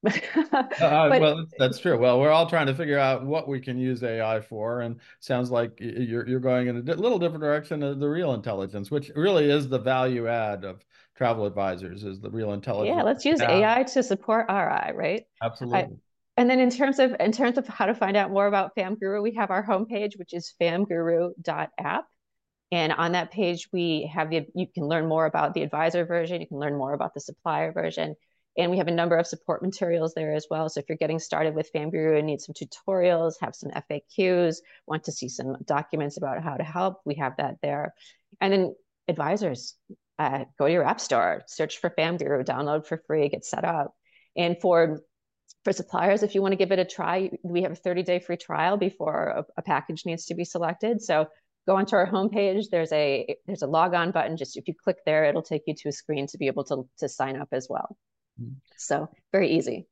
uh, 0.54 1.10
but, 1.10 1.22
well, 1.22 1.46
that's 1.58 1.80
true. 1.80 1.98
Well, 1.98 2.20
we're 2.20 2.32
all 2.32 2.50
trying 2.50 2.68
to 2.68 2.74
figure 2.74 3.00
out 3.00 3.26
what 3.26 3.48
we 3.48 3.60
can 3.60 3.78
use 3.78 4.04
AI 4.04 4.42
for, 4.42 4.82
and 4.82 5.00
sounds 5.20 5.52
like 5.52 5.78
you're 5.80 6.28
you're 6.28 6.40
going 6.40 6.68
in 6.68 6.78
a 6.78 6.82
little 6.82 7.20
different 7.20 7.42
direction 7.42 7.84
of 7.84 8.00
the 8.00 8.08
real 8.08 8.34
intelligence, 8.34 8.92
which 8.92 9.12
really 9.16 9.50
is 9.50 9.68
the 9.68 9.80
value 9.80 10.28
add 10.28 10.64
of 10.64 10.84
travel 11.16 11.46
advisors, 11.46 12.04
is 12.04 12.20
the 12.20 12.30
real 12.30 12.54
intelligence. 12.54 12.96
Yeah, 12.96 13.04
let's 13.04 13.26
use 13.26 13.42
AI 13.42 13.84
to 13.84 14.04
support 14.04 14.46
RI, 14.50 14.94
right? 14.96 15.24
Absolutely. 15.42 15.80
I, 15.80 15.88
and 16.38 16.50
then 16.50 16.60
in 16.60 16.70
terms 16.70 17.00
of 17.00 17.16
in 17.20 17.32
terms 17.32 17.58
of 17.58 17.68
how 17.68 17.88
to 17.88 17.96
find 17.96 18.16
out 18.16 18.32
more 18.32 18.48
about 18.48 18.76
FamGuru, 18.76 19.22
we 19.22 19.36
have 19.36 19.50
our 19.50 19.66
homepage, 19.66 20.18
which 20.18 20.34
is 20.34 20.54
famguru.app. 20.62 22.06
And 22.72 22.92
on 22.92 23.14
that 23.14 23.32
page, 23.32 23.70
we 23.72 24.12
have 24.14 24.30
the 24.30 24.46
you 24.54 24.68
can 24.68 24.86
learn 24.86 25.08
more 25.08 25.26
about 25.26 25.54
the 25.54 25.64
advisor 25.64 26.06
version, 26.06 26.42
you 26.42 26.48
can 26.48 26.60
learn 26.60 26.78
more 26.78 26.94
about 26.94 27.14
the 27.14 27.22
supplier 27.22 27.72
version 27.72 28.16
and 28.58 28.72
we 28.72 28.78
have 28.78 28.88
a 28.88 28.92
number 28.92 29.16
of 29.16 29.28
support 29.28 29.62
materials 29.62 30.14
there 30.16 30.34
as 30.34 30.48
well. 30.50 30.68
So 30.68 30.80
if 30.80 30.90
you're 30.90 30.98
getting 30.98 31.20
started 31.20 31.54
with 31.54 31.72
FamGuru 31.74 32.18
and 32.18 32.26
need 32.26 32.42
some 32.42 32.56
tutorials, 32.56 33.36
have 33.40 33.56
some 33.56 33.72
FAQs, 33.72 34.58
want 34.88 35.04
to 35.04 35.12
see 35.12 35.30
some 35.30 35.58
documents 35.66 36.18
about 36.18 36.44
how 36.44 36.56
to 36.56 36.64
help, 36.64 37.02
we 37.06 37.16
have 37.16 37.38
that 37.38 37.58
there. 37.62 37.94
And 38.42 38.52
then 38.52 38.76
advisors, 39.08 39.76
uh, 40.18 40.46
go 40.58 40.66
to 40.66 40.72
your 40.72 40.84
app 40.84 41.00
store, 41.00 41.44
search 41.48 41.78
for 41.78 41.92
FamGuru, 41.92 42.44
download 42.44 42.88
for 42.88 43.02
free, 43.06 43.30
get 43.30 43.46
set 43.46 43.64
up. 43.64 43.94
And 44.36 44.58
for 44.60 45.02
for 45.64 45.72
suppliers, 45.74 46.24
if 46.24 46.34
you 46.34 46.42
want 46.42 46.54
to 46.54 46.58
give 46.58 46.72
it 46.72 46.80
a 46.80 46.86
try, 46.86 47.30
we 47.44 47.62
have 47.62 47.72
a 47.72 47.76
30-day 47.76 48.20
free 48.20 48.38
trial 48.38 48.78
before 48.78 49.28
a, 49.28 49.46
a 49.58 49.62
package 49.62 50.06
needs 50.06 50.26
to 50.26 50.36
be 50.36 50.46
selected. 50.46 51.02
So 51.02 51.28
go 51.68 51.76
onto 51.76 51.96
our 51.96 52.10
homepage. 52.10 52.70
There's 52.72 52.92
a 52.92 53.36
there's 53.46 53.62
a 53.62 53.68
log 53.68 53.94
on 53.94 54.12
button. 54.12 54.38
Just 54.38 54.58
if 54.58 54.68
you 54.68 54.74
click 54.74 54.98
there, 55.06 55.26
it'll 55.26 55.42
take 55.42 55.64
you 55.68 55.76
to 55.76 55.90
a 55.90 55.92
screen 55.92 56.26
to 56.28 56.38
be 56.38 56.48
able 56.48 56.64
to, 56.66 56.88
to 57.00 57.10
sign 57.10 57.36
up 57.36 57.50
as 57.52 57.68
well. 57.70 57.98
So 58.78 59.10
very 59.32 59.50
easy. 59.50 59.88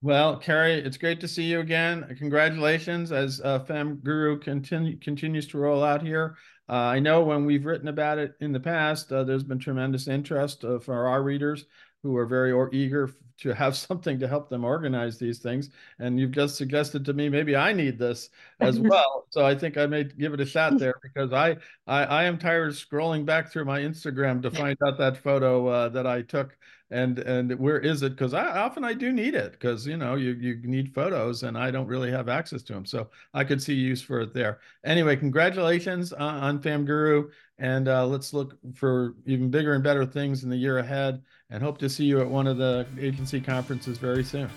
Well, 0.00 0.38
Carrie, 0.38 0.80
it's 0.80 0.96
great 0.96 1.20
to 1.20 1.28
see 1.28 1.44
you 1.44 1.60
again. 1.60 2.04
Congratulations 2.18 3.12
as 3.12 3.40
uh, 3.44 3.60
FamGuru 3.60 4.42
continue, 4.42 4.98
continues 4.98 5.46
to 5.48 5.58
roll 5.58 5.84
out 5.84 6.02
here. 6.02 6.36
Uh, 6.68 6.72
I 6.72 6.98
know 6.98 7.22
when 7.22 7.44
we've 7.44 7.64
written 7.64 7.88
about 7.88 8.18
it 8.18 8.34
in 8.40 8.52
the 8.52 8.58
past, 8.58 9.12
uh, 9.12 9.22
there's 9.22 9.44
been 9.44 9.60
tremendous 9.60 10.08
interest 10.08 10.64
uh, 10.64 10.80
for 10.80 11.06
our 11.06 11.22
readers 11.22 11.66
who 12.02 12.16
are 12.16 12.26
very 12.26 12.52
or 12.52 12.72
eager 12.74 13.10
to 13.42 13.54
have 13.54 13.76
something 13.88 14.18
to 14.18 14.28
help 14.28 14.48
them 14.48 14.64
organize 14.64 15.18
these 15.18 15.38
things. 15.38 15.70
And 15.98 16.18
you've 16.18 16.32
just 16.32 16.56
suggested 16.56 17.04
to 17.04 17.12
me 17.12 17.28
maybe 17.28 17.56
I 17.56 17.72
need 17.72 17.98
this 17.98 18.30
as 18.60 18.78
well. 18.80 19.26
so 19.30 19.44
I 19.44 19.54
think 19.54 19.76
I 19.76 19.86
may 19.86 20.04
give 20.04 20.34
it 20.34 20.40
a 20.40 20.46
shot 20.46 20.78
there 20.78 20.94
because 21.02 21.32
I 21.32 21.56
I, 21.86 22.04
I 22.04 22.24
am 22.24 22.38
tired 22.38 22.70
of 22.70 22.76
scrolling 22.76 23.24
back 23.24 23.50
through 23.50 23.64
my 23.64 23.80
Instagram 23.80 24.42
to 24.42 24.50
find 24.50 24.76
out 24.86 24.98
that 24.98 25.16
photo 25.16 25.66
uh, 25.66 25.88
that 25.90 26.06
I 26.06 26.22
took. 26.22 26.56
And 26.90 27.20
and 27.20 27.58
where 27.58 27.78
is 27.78 28.02
it? 28.02 28.10
Because 28.10 28.34
i 28.34 28.44
often 28.44 28.84
i 28.84 28.92
do 28.92 29.12
need 29.12 29.34
it 29.34 29.52
because 29.52 29.86
you 29.86 29.96
know 29.96 30.14
you 30.14 30.32
you 30.32 30.60
need 30.62 30.92
photos 30.92 31.42
and 31.42 31.56
i 31.56 31.70
don't 31.70 31.86
really 31.86 32.10
have 32.10 32.28
access 32.28 32.62
to 32.64 32.74
them 32.74 32.84
so 32.84 33.08
i 33.32 33.44
could 33.44 33.62
see 33.62 33.72
use 33.72 34.02
for 34.02 34.20
it 34.20 34.34
there. 34.34 34.60
Anyway 34.84 35.16
congratulations 35.16 36.12
on, 36.12 36.34
on 36.42 36.58
famguru. 36.60 37.30
And 37.58 37.86
uh, 37.86 38.04
let's 38.06 38.32
look 38.32 38.58
for 38.74 39.14
even 39.24 39.48
bigger 39.48 39.74
and 39.74 39.84
better 39.84 40.04
things 40.04 40.42
in 40.42 40.50
the 40.50 40.56
year 40.56 40.78
ahead 40.78 41.22
and 41.52 41.62
hope 41.62 41.78
to 41.78 41.88
see 41.88 42.04
you 42.04 42.20
at 42.20 42.28
one 42.28 42.46
of 42.46 42.56
the 42.56 42.86
agency 42.98 43.40
conferences 43.40 43.98
very 43.98 44.24
soon. 44.24 44.48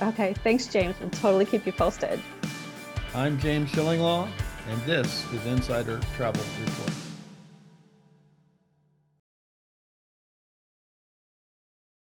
Okay 0.00 0.34
thanks 0.42 0.66
james. 0.66 0.96
We'll 1.00 1.10
totally 1.10 1.44
keep 1.44 1.66
you 1.66 1.72
posted. 1.72 2.20
I'm 3.14 3.38
james 3.38 3.70
shillinglaw 3.70 4.28
and 4.70 4.80
this 4.82 5.30
is 5.32 5.44
insider 5.44 6.00
travel 6.16 6.42
report 6.60 7.03